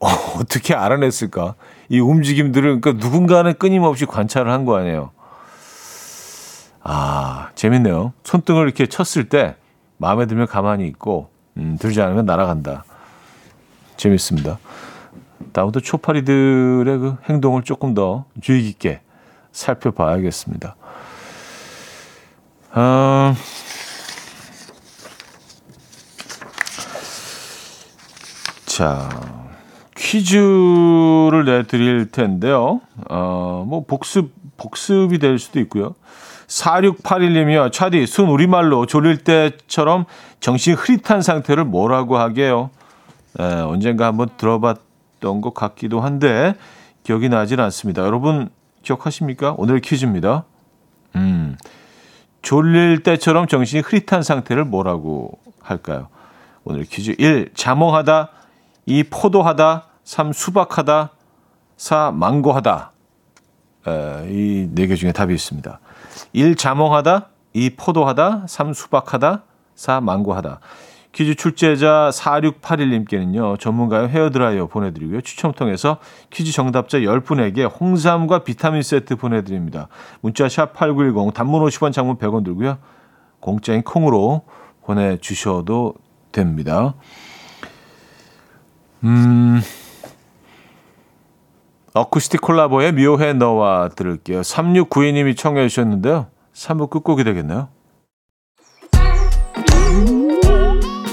어, 0.00 0.06
어떻게 0.38 0.74
알아냈을까? 0.74 1.54
이 1.88 2.00
움직임들을 2.00 2.80
그러니까 2.80 3.02
누군가는 3.04 3.52
끊임없이 3.58 4.06
관찰을 4.06 4.50
한 4.52 4.64
거 4.64 4.76
아니에요. 4.76 5.10
아, 6.82 7.17
재밌네요. 7.58 8.12
손등을 8.22 8.66
이렇게 8.66 8.86
쳤을 8.86 9.28
때 9.28 9.56
마음에 9.96 10.26
들면 10.26 10.46
가만히 10.46 10.86
있고 10.86 11.28
음, 11.56 11.76
들지 11.80 12.00
않으면 12.00 12.24
날아간다. 12.24 12.84
재밌습니다. 13.96 14.60
다음부터 15.52 15.80
초파리들의 15.80 16.98
그 16.98 17.16
행동을 17.28 17.64
조금 17.64 17.94
더 17.94 18.26
주의 18.40 18.62
깊게 18.62 19.00
살펴봐야겠습니다. 19.50 20.76
어, 22.74 23.34
자, 28.66 29.08
퀴즈를 29.96 31.44
내드릴 31.44 32.12
텐데요. 32.12 32.82
어, 33.10 33.64
뭐 33.66 33.84
복습, 33.84 34.32
복습이 34.56 35.18
될 35.18 35.40
수도 35.40 35.58
있고요. 35.58 35.96
4681님이요. 36.48 37.70
차디, 37.72 38.06
순 38.06 38.28
우리말로 38.28 38.86
졸릴 38.86 39.18
때처럼 39.18 40.04
정신 40.40 40.74
흐릿한 40.74 41.22
상태를 41.22 41.64
뭐라고 41.64 42.16
하게요? 42.18 42.70
에, 43.38 43.44
언젠가 43.44 44.06
한번 44.06 44.28
들어봤던 44.36 45.40
것 45.40 45.54
같기도 45.54 46.00
한데 46.00 46.54
기억이 47.04 47.28
나질 47.28 47.60
않습니다. 47.60 48.02
여러분 48.02 48.48
기억하십니까? 48.82 49.54
오늘 49.58 49.80
퀴즈입니다. 49.80 50.44
음, 51.16 51.56
졸릴 52.42 53.02
때처럼 53.02 53.46
정신이 53.46 53.82
흐릿한 53.82 54.22
상태를 54.22 54.64
뭐라고 54.64 55.38
할까요? 55.60 56.08
오늘 56.64 56.84
퀴즈 56.84 57.14
1. 57.18 57.50
자몽하다 57.54 58.30
2. 58.86 59.04
포도하다 59.04 59.84
3. 60.04 60.32
수박하다 60.32 61.10
4. 61.76 62.10
망고하다 62.12 62.92
이 64.28 64.68
네 64.74 64.86
개 64.86 64.94
중에 64.96 65.12
답이 65.12 65.32
있습니다. 65.34 65.80
1. 66.32 66.56
자몽하다 66.56 67.28
2. 67.52 67.76
포도하다 67.76 68.46
3. 68.46 68.72
수박하다 68.72 69.44
4. 69.74 70.00
망고하다 70.00 70.60
퀴즈 71.12 71.34
출제자 71.34 72.10
4681님께는요, 72.12 73.58
전문가의 73.58 74.08
헤어드라이어 74.08 74.66
보내드리고요. 74.66 75.20
추첨 75.22 75.52
통해서 75.52 75.98
퀴즈 76.30 76.52
정답자 76.52 76.98
10분에게 76.98 77.68
홍삼과 77.80 78.44
비타민 78.44 78.82
세트 78.82 79.16
보내드립니다. 79.16 79.88
문자 80.20 80.48
샵 80.48 80.74
8910, 80.74 81.34
단문 81.34 81.64
50원, 81.64 81.92
장문 81.92 82.18
100원 82.18 82.44
들고요. 82.44 82.78
공짜인 83.40 83.82
콩으로 83.82 84.42
보내주셔도 84.84 85.94
됩니다. 86.30 86.94
음, 89.04 89.60
어쿠스틱 91.94 92.40
콜라보의 92.40 92.92
묘해 92.92 93.32
너와 93.32 93.90
들을게요. 93.94 94.42
3692님이 94.42 95.36
청해 95.36 95.68
주셨는데요. 95.68 96.26
3부 96.54 96.90
끝곡이 96.90 97.24
되겠네요. 97.24 97.68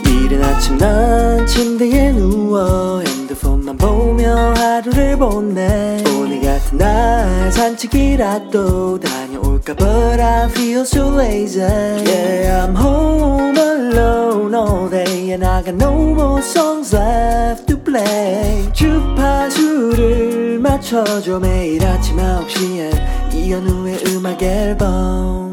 이른 0.05 0.43
아침 0.43 0.77
난 0.77 1.45
침대에 1.45 2.11
누워 2.11 3.01
핸드폰만 3.01 3.77
보며 3.77 4.53
하루를 4.55 5.17
보내 5.17 6.03
오늘 6.17 6.41
같은 6.41 6.77
날 6.77 7.51
산책이라도 7.51 8.99
다녀올까 8.99 9.75
But 9.75 10.21
I 10.21 10.49
feel 10.49 10.81
so 10.81 11.19
lazy 11.19 11.61
Yeah 11.61 12.67
I'm 12.67 12.75
home 12.75 13.64
alone 13.75 14.55
all 14.55 14.89
day 14.89 15.31
And 15.31 15.45
I 15.45 15.61
got 15.61 15.75
no 15.75 16.13
more 16.13 16.41
songs 16.41 16.95
left 16.95 17.67
to 17.67 17.77
play 17.77 18.71
주파수를 18.73 20.59
맞춰줘 20.59 21.39
매일 21.39 21.85
아침 21.85 22.17
9시에 22.17 23.33
이현우의 23.33 23.99
음악 24.07 24.41
앨범 24.41 25.45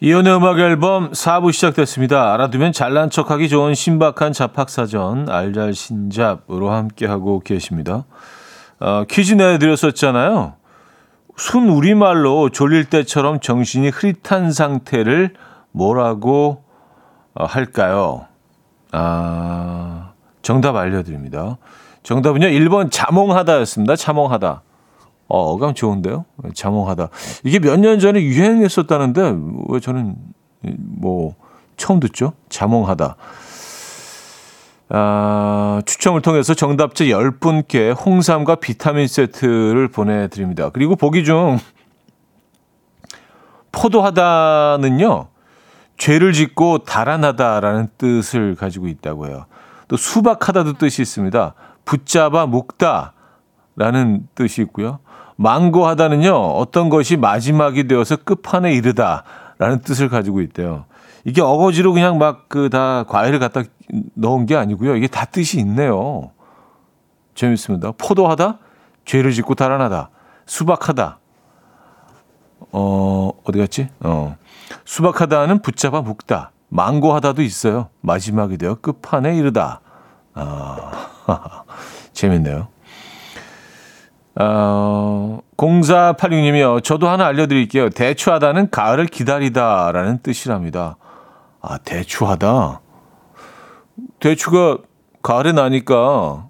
이혼의 0.00 0.36
음악 0.36 0.58
앨범 0.58 1.12
4부 1.12 1.50
시작됐습니다. 1.52 2.34
알아두면 2.34 2.72
잘난 2.72 3.08
척하기 3.08 3.48
좋은 3.48 3.72
신박한 3.74 4.34
잡학사전 4.34 5.30
알잘신잡으로 5.30 6.70
함께하고 6.70 7.40
계십니다. 7.40 8.04
어, 8.80 9.04
퀴즈 9.08 9.32
내드렸었잖아요. 9.32 10.56
순 11.36 11.68
우리말로 11.68 12.48
졸릴 12.50 12.84
때처럼 12.84 13.40
정신이 13.40 13.88
흐릿한 13.88 14.52
상태를 14.52 15.34
뭐라고 15.72 16.62
어, 17.34 17.44
할까요? 17.44 18.26
아, 18.92 20.12
정답 20.42 20.76
알려드립니다. 20.76 21.58
정답은요, 22.04 22.46
1번 22.46 22.90
자몽하다였습니다. 22.92 23.96
자몽하다. 23.96 24.62
어, 25.26 25.38
어감 25.52 25.74
좋은데요? 25.74 26.24
자몽하다. 26.54 27.08
이게 27.44 27.58
몇 27.58 27.76
년 27.80 27.98
전에 27.98 28.22
유행했었다는데, 28.22 29.34
왜 29.68 29.80
저는, 29.80 30.14
뭐, 30.78 31.34
처음 31.76 31.98
듣죠? 31.98 32.34
자몽하다. 32.50 33.16
아, 34.90 35.80
추첨을 35.86 36.20
통해서 36.20 36.54
정답자 36.54 37.04
10분께 37.04 37.94
홍삼과 37.98 38.56
비타민 38.56 39.06
세트를 39.06 39.88
보내드립니다. 39.88 40.70
그리고 40.70 40.94
보기 40.94 41.24
중, 41.24 41.58
포도하다는요, 43.72 45.28
죄를 45.96 46.32
짓고 46.32 46.78
달아나다라는 46.78 47.88
뜻을 47.98 48.54
가지고 48.56 48.88
있다고 48.88 49.28
해요. 49.28 49.46
또 49.88 49.96
수박하다도 49.96 50.74
뜻이 50.74 51.02
있습니다. 51.02 51.54
붙잡아 51.84 52.46
묶다라는 52.46 54.28
뜻이 54.34 54.62
있고요. 54.62 55.00
망고하다는요, 55.36 56.32
어떤 56.32 56.88
것이 56.88 57.16
마지막이 57.16 57.88
되어서 57.88 58.16
끝판에 58.16 58.72
이르다라는 58.74 59.80
뜻을 59.84 60.08
가지고 60.08 60.40
있대요. 60.42 60.84
이게 61.24 61.40
어거지로 61.40 61.92
그냥 61.92 62.18
막 62.18 62.48
그 62.48 62.68
다 62.70 63.04
과일을 63.04 63.38
갖다 63.38 63.62
넣은 64.14 64.46
게 64.46 64.56
아니고요. 64.56 64.96
이게 64.96 65.06
다 65.06 65.24
뜻이 65.24 65.58
있네요. 65.60 66.30
재밌습니다. 67.34 67.92
포도하다, 67.98 68.58
죄를 69.04 69.32
짓고 69.32 69.54
달아나다, 69.54 70.10
수박하다. 70.46 71.18
어, 72.72 73.30
어디 73.44 73.58
갔지? 73.58 73.88
어. 74.00 74.36
수박하다는 74.84 75.62
붙잡아 75.62 76.00
묶다. 76.02 76.52
망고하다도 76.68 77.42
있어요. 77.42 77.88
마지막이 78.00 78.56
되어 78.58 78.74
끝판에 78.76 79.36
이르다. 79.36 79.80
아, 80.34 80.90
재밌네요. 82.12 82.68
어, 84.40 85.38
0486님이요. 85.56 86.82
저도 86.82 87.08
하나 87.08 87.26
알려드릴게요. 87.26 87.90
대추하다는 87.90 88.70
가을을 88.70 89.06
기다리다라는 89.06 90.18
뜻이랍니다. 90.22 90.96
아, 91.66 91.78
대추하다. 91.78 92.82
대추가 94.20 94.76
가을에 95.22 95.52
나니까, 95.52 96.46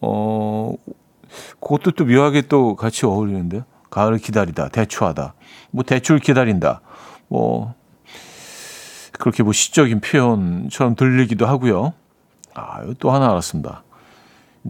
어, 0.00 0.74
그것도 1.60 1.92
또 1.92 2.04
묘하게 2.04 2.42
또 2.42 2.74
같이 2.74 3.06
어울리는데요. 3.06 3.62
가을을 3.90 4.18
기다리다, 4.18 4.70
대추하다. 4.70 5.34
뭐, 5.70 5.84
대추를 5.84 6.20
기다린다. 6.20 6.80
뭐, 7.28 7.74
그렇게 9.12 9.44
뭐 9.44 9.52
시적인 9.52 10.00
표현처럼 10.00 10.96
들리기도 10.96 11.46
하고요. 11.46 11.92
아, 12.54 12.80
또 12.98 13.12
하나 13.12 13.30
알았습니다. 13.30 13.84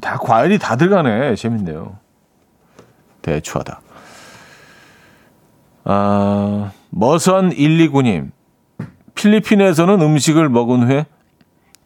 다 0.03 0.19
과일이 0.19 0.59
다 0.59 0.77
들어가네. 0.77 1.37
재밌네요. 1.37 1.97
대추하다. 3.23 3.81
아, 5.85 6.73
머선 6.91 7.51
129님. 7.51 8.33
필리핀에서는 9.21 10.01
음식을 10.01 10.49
먹은 10.49 10.89
후에 10.89 11.05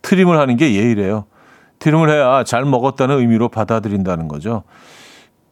트림을 0.02 0.38
하는 0.38 0.56
게 0.56 0.72
예의래요. 0.74 1.24
트림을 1.80 2.08
해야 2.08 2.44
잘 2.44 2.64
먹었다는 2.64 3.18
의미로 3.18 3.48
받아들인다는 3.48 4.28
거죠. 4.28 4.62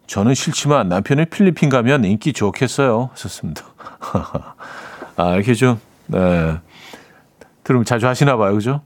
저는 0.07 0.35
싫지만 0.35 0.89
남편이 0.89 1.27
필리핀 1.27 1.71
가면 1.71 2.05
인기 2.05 2.33
좋겠어요. 2.33 3.11
하셨습니다. 3.13 3.65
아, 5.17 5.35
이렇게 5.35 5.55
좀, 5.55 5.81
네. 6.07 6.57
트림 7.65 7.83
자주 7.83 8.07
하시나 8.07 8.37
봐요. 8.37 8.55
그죠? 8.55 8.81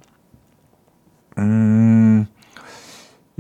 음, 1.37 2.27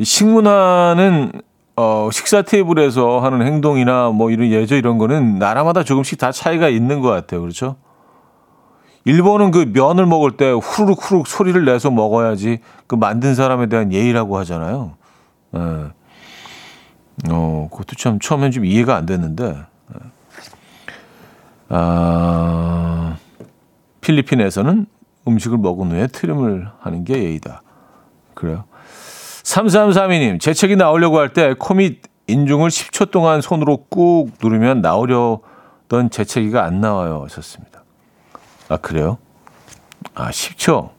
식문화는 0.02 1.32
어, 1.76 2.11
식사 2.12 2.42
테이블에서 2.42 3.20
하는 3.20 3.46
행동이나 3.46 4.11
뭐 4.11 4.30
이런 4.30 4.50
예절 4.50 4.76
이런 4.76 4.98
거는 4.98 5.38
나라마다 5.38 5.82
조금씩 5.82 6.18
다 6.18 6.30
차이가 6.30 6.68
있는 6.68 7.00
것 7.00 7.09
같아요. 7.09 7.40
그렇죠? 7.40 7.76
일본은 9.07 9.52
그 9.52 9.70
면을 9.72 10.04
먹을 10.04 10.32
때 10.36 10.50
후루룩 10.50 10.98
후루룩 11.00 11.28
소리를 11.28 11.64
내서 11.64 11.92
먹어야지 11.92 12.59
그 12.88 12.96
만든 12.96 13.36
사람에 13.36 13.68
대한 13.68 13.92
예의라고 13.92 14.36
하잖아요. 14.38 14.94
예. 15.54 15.61
어, 17.30 17.68
그것도 17.70 17.94
참 17.96 18.18
처음엔 18.18 18.50
좀 18.50 18.64
이해가 18.64 18.96
안 18.96 19.07
됐는데. 19.07 19.44
예. 19.94 19.98
아, 21.68 23.16
필리핀에서는 24.00 24.86
음식을 25.28 25.59
먹은 25.59 25.92
후에 25.92 26.09
트림을 26.09 26.68
하는 26.80 27.04
게 27.04 27.14
예의다. 27.22 27.62
그래요. 28.34 28.64
3332님, 29.44 30.40
재채기 30.40 30.74
나오려고 30.74 31.20
할 31.20 31.32
때 31.32 31.54
코밑 31.57 32.02
인중을 32.26 32.70
10초 32.70 33.12
동안 33.12 33.40
손으로 33.40 33.84
꾹 33.88 34.32
누르면 34.42 34.80
나오려던 34.80 36.11
재채기가 36.11 36.64
안 36.64 36.80
나와요. 36.80 37.22
하셨습니다. 37.26 37.75
아, 38.68 38.76
그래요? 38.76 39.18
아, 40.14 40.30
10초. 40.30 40.90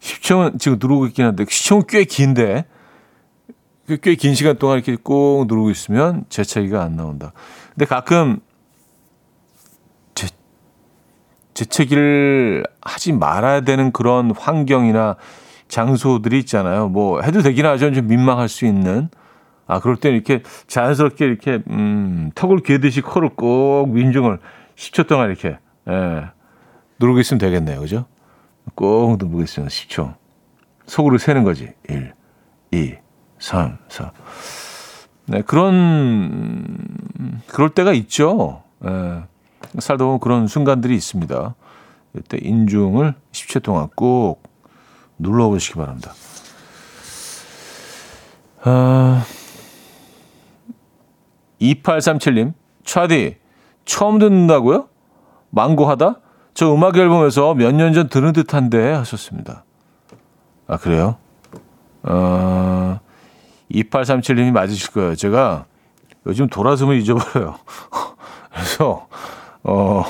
10초는 0.00 0.58
지금 0.58 0.78
누르고 0.80 1.06
있긴 1.06 1.24
한데, 1.24 1.44
10초는 1.44 1.86
꽤 1.86 2.04
긴데, 2.04 2.64
그꽤긴 3.90 4.34
시간 4.34 4.56
동안 4.56 4.76
이렇게 4.76 4.96
꾹 5.02 5.46
누르고 5.48 5.70
있으면 5.70 6.24
재채기가 6.28 6.80
안 6.82 6.96
나온다. 6.96 7.32
근데 7.70 7.86
가끔 7.86 8.38
재, 10.14 10.28
재채기를 11.54 12.64
하지 12.80 13.12
말아야 13.12 13.62
되는 13.62 13.90
그런 13.90 14.30
환경이나 14.30 15.16
장소들이 15.66 16.38
있잖아요. 16.40 16.88
뭐 16.88 17.20
해도 17.20 17.42
되긴 17.42 17.66
하죠. 17.66 17.92
좀 17.92 18.06
민망할 18.06 18.48
수 18.48 18.64
있는. 18.64 19.08
아, 19.66 19.80
그럴 19.80 19.96
때 19.96 20.10
이렇게 20.10 20.42
자연스럽게 20.68 21.24
이렇게 21.24 21.62
음, 21.70 22.30
턱을 22.34 22.60
괴듯이 22.60 23.00
코를 23.00 23.30
꼭 23.30 23.88
민중을 23.88 24.38
10초 24.76 25.08
동안 25.08 25.28
이렇게 25.28 25.58
예, 25.90 26.30
누르고 26.98 27.20
있으면 27.20 27.38
되겠네요. 27.38 27.80
그죠? 27.80 28.06
꼭 28.74 29.18
있으면 29.42 29.68
10초. 29.68 30.14
속으로 30.86 31.18
세는 31.18 31.44
거지. 31.44 31.72
1, 31.88 32.14
2, 32.70 32.94
3, 33.38 33.78
4. 33.88 34.12
네, 35.26 35.42
그런 35.42 37.40
그럴 37.46 37.70
때가 37.70 37.92
있죠. 37.92 38.62
예, 38.84 39.22
살다 39.78 40.04
보면 40.04 40.20
그런 40.20 40.46
순간들이 40.46 40.94
있습니다. 40.94 41.54
이때 42.16 42.38
인중을 42.40 43.14
10초 43.32 43.62
동안 43.62 43.88
꼭 43.94 44.42
눌러보시기 45.18 45.74
바랍니다. 45.76 46.12
아, 48.62 49.24
2837님, 51.60 52.52
차디, 52.84 53.38
처음 53.86 54.18
듣는다고요? 54.18 54.89
망고하다? 55.50 56.16
저 56.54 56.74
음악 56.74 56.96
앨범에서 56.96 57.54
몇 57.54 57.72
년 57.74 57.92
전 57.92 58.08
들은 58.08 58.32
듯한데 58.32 58.92
하셨습니다. 58.92 59.64
아, 60.66 60.76
그래요? 60.76 61.16
어, 62.02 62.98
2837님이 63.70 64.50
맞으실 64.52 64.92
거예요. 64.92 65.14
제가 65.14 65.66
요즘 66.26 66.48
돌아서면 66.48 66.96
잊어버려요. 66.96 67.56
그래서, 68.52 69.06
어, 69.62 70.02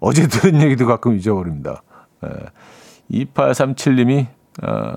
어제 0.00 0.26
들은 0.26 0.62
얘기도 0.62 0.86
가끔 0.86 1.16
잊어버립니다. 1.16 1.82
예, 2.24 2.28
2837님이 3.24 4.26
어, 4.62 4.94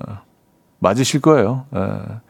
맞으실 0.78 1.20
거예요. 1.20 1.66
어, 1.72 2.20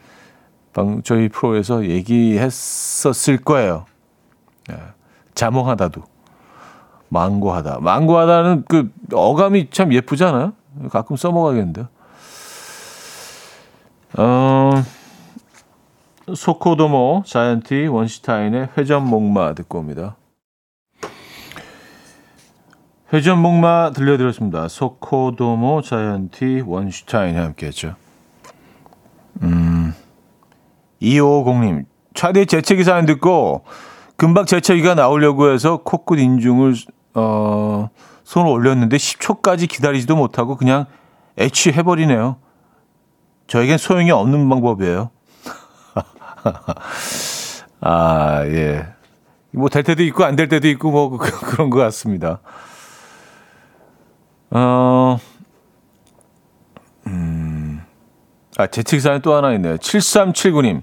방 0.73 1.03
저희 1.03 1.29
프로에서 1.29 1.85
얘기했었을 1.85 3.39
거예요. 3.39 3.85
예, 4.71 4.77
자몽하다도 5.35 6.03
망고하다. 7.13 7.81
망고하다는 7.81 8.65
그 8.67 8.91
어감이 9.13 9.69
참 9.71 9.93
예쁘잖아요. 9.93 10.55
가끔 10.91 11.17
써먹어야겠는데요. 11.17 11.89
어, 14.17 14.83
소코도모 16.35 17.25
자이언티 17.27 17.87
원시타인의 17.89 18.71
회전목마 18.79 19.53
듣고 19.55 19.81
옵니다. 19.81 20.17
회전목마 23.13 23.91
들려드렸습니다. 23.91 24.69
소코도모 24.69 25.83
자이언티 25.83 26.63
원슈타인이 26.67 27.37
함께 27.39 27.67
했죠. 27.67 27.95
음, 29.43 29.95
2550님 31.03 31.85
차대 32.15 32.47
재채기 32.47 32.85
사연 32.85 33.05
듣고 33.05 33.65
금방 34.17 34.47
재채기가 34.47 34.95
나오려고 34.95 35.51
해서 35.51 35.83
코끝 35.83 36.19
인중을 36.19 36.75
어, 37.15 37.91
손을 38.25 38.51
올렸는데 38.51 38.97
10초까지 38.97 39.69
기다리지도 39.69 40.17
못하고 40.17 40.57
그냥 40.57 40.87
애취해버리네요. 41.39 42.37
저에겐 43.47 43.79
소용이 43.79 44.11
없는 44.11 44.49
방법이에요. 44.49 45.11
아, 47.81 48.43
예. 48.47 48.87
뭐 49.51 49.69
될 49.69 49.83
때도 49.83 50.03
있고 50.05 50.25
안 50.25 50.37
될 50.37 50.49
때도 50.49 50.67
있고 50.69 50.91
뭐 50.91 51.19
그런 51.19 51.69
것 51.71 51.79
같습니다. 51.81 52.41
어, 54.51 55.19
음, 57.07 57.83
아, 58.57 58.67
재채기 58.67 59.01
사연 59.01 59.21
또 59.23 59.35
하나 59.35 59.53
있네요. 59.55 59.77
7379님. 59.77 60.83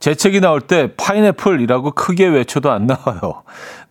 재채기 0.00 0.40
나올 0.40 0.62
때 0.62 0.94
파인애플이라고 0.96 1.90
크게 1.92 2.26
외쳐도 2.26 2.70
안 2.70 2.86
나와요. 2.86 3.42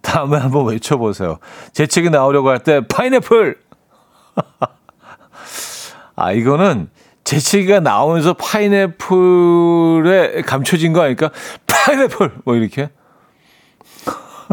다음에 0.01 0.37
한번 0.37 0.67
외쳐보세요. 0.67 1.39
재채기 1.73 2.09
나오려고 2.09 2.49
할 2.49 2.59
때 2.59 2.81
파인애플! 2.87 3.59
아, 6.15 6.31
이거는 6.31 6.89
재채기가 7.23 7.79
나오면서 7.81 8.33
파인애플에 8.33 10.41
감춰진 10.43 10.93
거 10.93 11.01
아닐까? 11.01 11.29
파인애플! 11.67 12.31
뭐 12.45 12.55
이렇게. 12.55 12.89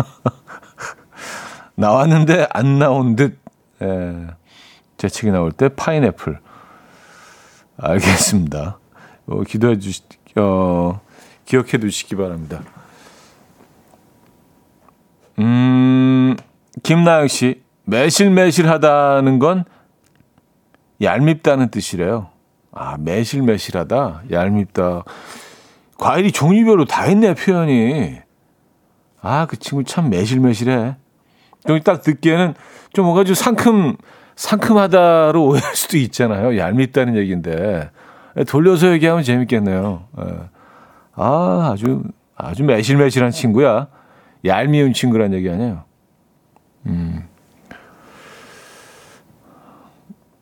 나왔는데 1.74 2.48
안 2.50 2.78
나온 2.78 3.16
듯. 3.16 3.38
예. 3.82 4.26
재채기 4.96 5.30
나올 5.30 5.52
때 5.52 5.68
파인애플. 5.68 6.38
알겠습니다. 7.78 8.78
어, 9.26 9.42
기도해 9.42 9.78
주시, 9.78 10.02
어, 10.36 11.00
기억해 11.44 11.76
두시기 11.78 12.16
바랍니다. 12.16 12.62
음, 15.38 16.36
김나영 16.82 17.28
씨, 17.28 17.62
매실매실하다는 17.84 19.38
건 19.38 19.64
얄밉다는 21.02 21.70
뜻이래요. 21.70 22.28
아, 22.72 22.96
매실매실하다, 22.98 24.22
얄밉다. 24.30 25.04
과일이 25.98 26.32
종류별로 26.32 26.84
다 26.84 27.06
있네, 27.06 27.34
표현이. 27.34 28.16
아, 29.20 29.46
그 29.46 29.56
친구 29.58 29.84
참 29.84 30.10
매실매실해. 30.10 30.96
좀딱 31.66 32.02
듣기에는 32.02 32.54
좀 32.92 33.04
뭔가 33.06 33.24
좀 33.24 33.34
상큼, 33.34 33.96
상큼하다로 34.36 35.42
오해할 35.44 35.74
수도 35.74 35.96
있잖아요. 35.96 36.56
얄밉다는 36.58 37.16
얘기인데. 37.16 37.90
돌려서 38.46 38.92
얘기하면 38.92 39.24
재밌겠네요. 39.24 40.04
예. 40.20 40.24
아, 41.14 41.70
아주, 41.72 42.02
아주 42.36 42.64
매실매실한 42.64 43.30
친구야. 43.30 43.88
얄미운 44.46 44.92
친구란 44.92 45.32
얘기 45.34 45.50
아니에요. 45.50 45.84
음. 46.86 47.28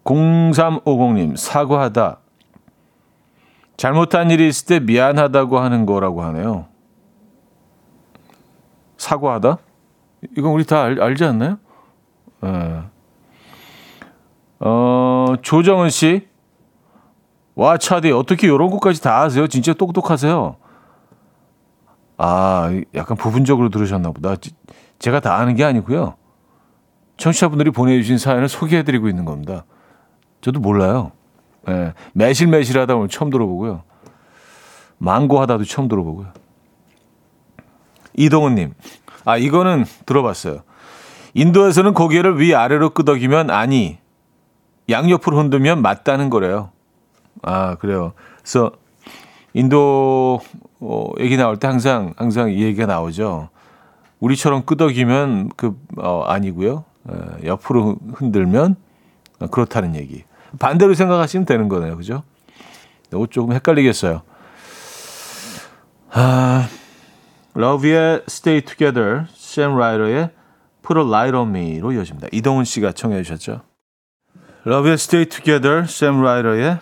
0350님, 0.05 1.37
사과하다. 1.37 2.19
잘못한 3.77 4.31
일이 4.31 4.49
있을 4.49 4.67
때 4.67 4.81
미안하다고 4.81 5.59
하는 5.59 5.87
거라고 5.87 6.23
하네요. 6.23 6.67
사과하다? 8.99 9.59
이건 10.37 10.53
우리 10.53 10.65
다 10.65 10.83
알, 10.83 11.01
알지 11.01 11.25
않나요? 11.25 11.59
예. 12.45 12.83
어, 14.61 15.35
조정은 15.43 15.91
씨. 15.91 16.29
와, 17.55 17.77
차디, 17.77 18.11
어떻게 18.13 18.47
이런 18.47 18.71
것까지 18.71 19.03
다 19.03 19.21
아세요? 19.23 19.47
진짜 19.47 19.73
똑똑하세요. 19.75 20.57
아, 22.17 22.71
약간 22.95 23.17
부분적으로 23.17 23.69
들으셨나 23.71 24.13
보다. 24.13 24.37
제가 24.99 25.21
다 25.21 25.37
아는 25.37 25.55
게 25.55 25.65
아니고요. 25.65 26.15
청취자분들이 27.17 27.71
보내주신 27.71 28.19
사연을 28.19 28.49
소개해드리고 28.49 29.09
있는 29.09 29.25
겁니다. 29.25 29.65
저도 30.41 30.61
몰라요. 30.61 31.13
예, 31.69 31.95
매실매실하다 32.13 32.97
오늘 32.97 33.09
처음 33.09 33.31
들어보고요. 33.31 33.83
망고하다도 34.99 35.65
처음 35.65 35.89
들어보고요. 35.89 36.29
이동훈님, 38.17 38.75
아 39.25 39.37
이거는 39.37 39.85
들어봤어요. 40.07 40.63
인도에서는 41.35 41.95
고개를 41.95 42.39
위 42.41 42.55
아래로 42.55 42.91
끄덕이면 42.91 43.51
아니, 43.51 43.99
양옆으로 44.89 45.37
흔들면 45.39 45.83
맞다는 45.83 46.31
거래요. 46.31 46.71
아 47.43 47.75
그래요. 47.77 48.13
그래서 48.43 48.73
인도 49.55 50.41
어, 50.81 51.11
얘기 51.21 51.37
나올 51.37 51.57
때 51.57 51.67
항상 51.67 52.13
항상 52.17 52.51
이 52.51 52.63
얘기가 52.63 52.87
나오죠. 52.87 53.49
우리처럼 54.21 54.65
끄덕이면 54.65 55.51
그 55.57 55.77
어, 55.97 56.23
아니고요. 56.27 56.85
에, 57.09 57.47
옆으로 57.47 57.97
흔들면 58.15 58.77
그렇다는 59.51 59.95
얘기. 59.95 60.25
반대로 60.59 60.95
생각하시면 60.95 61.47
되는 61.47 61.69
거네요. 61.69 61.97
그죠? 61.97 62.23
이거 63.09 63.27
조금 63.27 63.55
헷갈리겠어요. 63.55 64.23
아, 66.11 66.69
러브의 67.55 68.23
Stay 68.29 68.61
Together, 68.63 69.27
샘 69.35 69.77
라이더의 69.77 70.31
Put 70.83 71.01
a 71.01 71.07
Light 71.07 71.37
on 71.37 71.55
Me로 71.55 71.93
이어집니다. 71.93 72.29
이동훈 72.33 72.65
씨가 72.65 72.93
청해 72.93 73.23
주셨죠. 73.23 73.63
러브의 74.65 74.95
Stay 74.95 75.29
Together, 75.29 75.87
샘 75.89 76.23
라이더의 76.23 76.79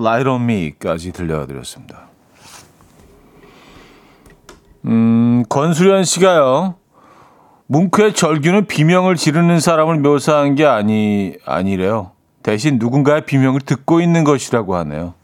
Light 0.00 0.28
on 0.28 0.42
Me까지 0.42 1.12
들려드렸습니다. 1.12 2.08
음, 4.86 5.44
권수련 5.48 6.04
씨가요. 6.04 6.76
뭉크의 7.66 8.14
절규는 8.14 8.66
비명을 8.66 9.16
지르는 9.16 9.60
사람을 9.60 9.98
묘사한 10.00 10.54
게 10.54 10.66
아니 10.66 11.34
아니래요. 11.46 12.12
대신 12.42 12.78
누군가의 12.78 13.24
비명을 13.24 13.60
듣고 13.60 14.00
있는 14.00 14.22
것이라고 14.22 14.76
하네요. 14.76 15.14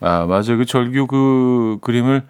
아, 0.00 0.26
맞아요. 0.26 0.58
그 0.58 0.64
절규 0.64 1.06
그 1.08 1.78
그림을 1.80 2.22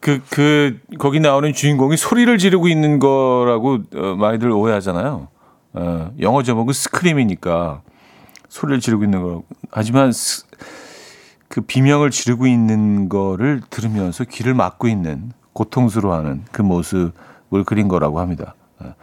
그, 0.00 0.22
그, 0.30 0.78
거기 0.98 1.20
나오는 1.20 1.52
주인공이 1.52 1.96
소리를 1.96 2.38
지르고 2.38 2.68
있는 2.68 2.98
거라고 2.98 3.80
어, 3.94 4.14
많이들 4.16 4.50
오해하잖아요. 4.50 5.28
어, 5.74 6.10
영어 6.20 6.42
제목은 6.42 6.72
스크림이니까 6.72 7.82
소리를 8.50 8.80
지르고 8.80 9.04
있는 9.04 9.22
거. 9.22 9.42
하지만 9.70 10.12
스, 10.12 10.44
그 11.48 11.62
비명을 11.62 12.10
지르고 12.10 12.46
있는 12.46 13.08
거를 13.08 13.62
들으면서 13.70 14.24
귀를 14.24 14.54
막고 14.54 14.88
있는 14.88 15.32
고통스러워하는 15.54 16.44
그 16.52 16.60
모습을 16.60 17.64
그린 17.64 17.88
거라고 17.88 18.20
합니다. 18.20 18.54
어. 18.80 18.94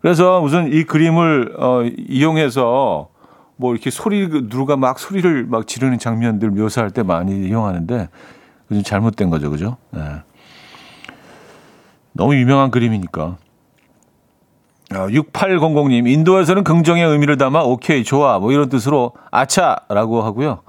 그래서 0.00 0.40
무슨 0.40 0.72
이 0.72 0.84
그림을 0.84 1.56
어, 1.58 1.82
이용해서 1.84 3.08
뭐 3.56 3.72
이렇게 3.72 3.90
소리 3.90 4.28
누가 4.48 4.76
막 4.76 4.98
소리를 4.98 5.46
막 5.46 5.66
지르는 5.66 5.98
장면들 5.98 6.50
묘사할 6.50 6.90
때 6.90 7.02
많이 7.02 7.46
이용하는데 7.46 8.08
좀 8.68 8.82
잘못된 8.82 9.30
거죠, 9.30 9.50
그죠? 9.50 9.76
네. 9.90 10.00
너무 12.12 12.34
유명한 12.34 12.70
그림이니까. 12.70 13.36
6800님, 14.92 16.06
인도에서는 16.06 16.64
긍정의 16.64 17.04
의미를 17.04 17.36
담아 17.36 17.62
오케이, 17.62 18.04
좋아, 18.04 18.38
뭐 18.38 18.52
이런 18.52 18.68
뜻으로 18.68 19.12
아차라고 19.30 20.22
하고요. 20.22 20.60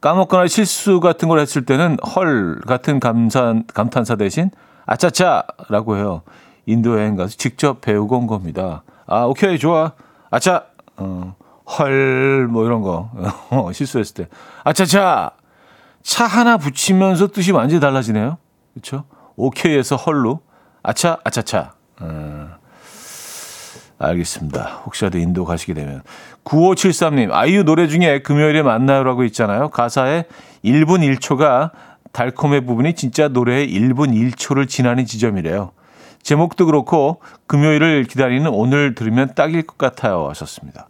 까먹거나 0.00 0.46
실수 0.46 1.00
같은 1.00 1.28
걸 1.28 1.40
했을 1.40 1.64
때는 1.64 1.96
헐 2.14 2.60
같은 2.66 3.00
감탄, 3.00 3.64
감탄사 3.66 4.16
대신 4.16 4.50
아차차라고 4.86 5.96
해요. 5.96 6.22
인도 6.66 6.98
여행 6.98 7.16
가서 7.16 7.36
직접 7.36 7.80
배우고 7.80 8.18
온 8.18 8.26
겁니다. 8.26 8.82
아, 9.06 9.24
오케이, 9.24 9.58
좋아. 9.58 9.92
아차. 10.30 10.66
어, 10.96 11.34
헐, 11.78 12.46
뭐 12.48 12.64
이런 12.64 12.82
거. 12.82 13.10
어, 13.50 13.72
실수했을 13.72 14.14
때. 14.14 14.28
아차차. 14.64 15.32
차 16.02 16.26
하나 16.26 16.56
붙이면서 16.58 17.28
뜻이 17.28 17.52
완전히 17.52 17.80
달라지네요. 17.80 18.38
그렇죠? 18.74 19.04
오케이에서 19.36 19.96
헐로. 19.96 20.40
아차, 20.82 21.18
아차차. 21.24 21.72
어, 22.00 22.37
알겠습니다. 23.98 24.82
혹시라도 24.86 25.18
인도 25.18 25.44
가시게 25.44 25.74
되면. 25.74 26.02
9573님, 26.44 27.32
아이유 27.32 27.64
노래 27.64 27.88
중에 27.88 28.20
금요일에 28.22 28.62
만나요라고 28.62 29.24
있잖아요. 29.24 29.68
가사에 29.68 30.24
1분 30.64 31.18
1초가 31.18 31.72
달콤해 32.12 32.60
부분이 32.60 32.94
진짜 32.94 33.28
노래의 33.28 33.68
1분 33.68 34.12
1초를 34.12 34.68
지나는 34.68 35.04
지점이래요. 35.04 35.72
제목도 36.22 36.66
그렇고 36.66 37.20
금요일을 37.46 38.04
기다리는 38.04 38.48
오늘 38.50 38.94
들으면 38.94 39.34
딱일 39.34 39.62
것 39.62 39.78
같아요 39.78 40.28
하셨습니다. 40.28 40.88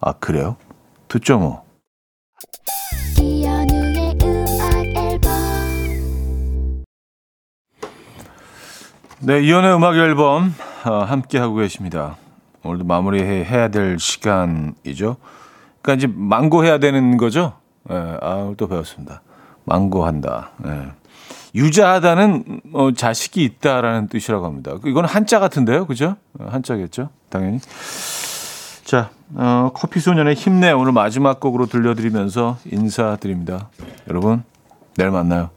아 0.00 0.12
그래요? 0.12 0.56
듣죠 1.08 1.38
뭐. 1.38 1.64
네, 9.20 9.40
이연의 9.40 9.74
음악 9.74 9.96
앨범 9.96 10.54
어, 10.84 10.98
함께 11.02 11.38
하고 11.38 11.56
계십니다. 11.56 12.16
오늘도 12.68 12.84
마무리해야 12.84 13.68
될 13.68 13.98
시간이죠. 13.98 15.16
그러니까 15.80 15.94
이제 15.94 16.12
망고 16.14 16.64
해야 16.64 16.78
되는 16.78 17.16
거죠. 17.16 17.54
예, 17.90 17.94
아, 18.20 18.52
또 18.56 18.68
배웠습니다. 18.68 19.22
망고 19.64 20.04
한다. 20.04 20.50
예. 20.66 20.92
유자하다는 21.54 22.60
어, 22.74 22.92
자식이 22.92 23.42
있다라는 23.42 24.08
뜻이라고 24.08 24.44
합니다. 24.44 24.72
이건 24.84 25.06
한자 25.06 25.40
같은데요, 25.40 25.86
그죠? 25.86 26.16
어, 26.38 26.46
한자겠죠, 26.50 27.08
당연히. 27.30 27.60
자, 28.84 29.10
어, 29.34 29.70
커피 29.74 30.00
소년의 30.00 30.34
힘내 30.34 30.70
오늘 30.72 30.92
마지막 30.92 31.40
곡으로 31.40 31.66
들려드리면서 31.66 32.58
인사드립니다. 32.70 33.70
여러분, 34.08 34.42
내일 34.96 35.10
만나요. 35.10 35.50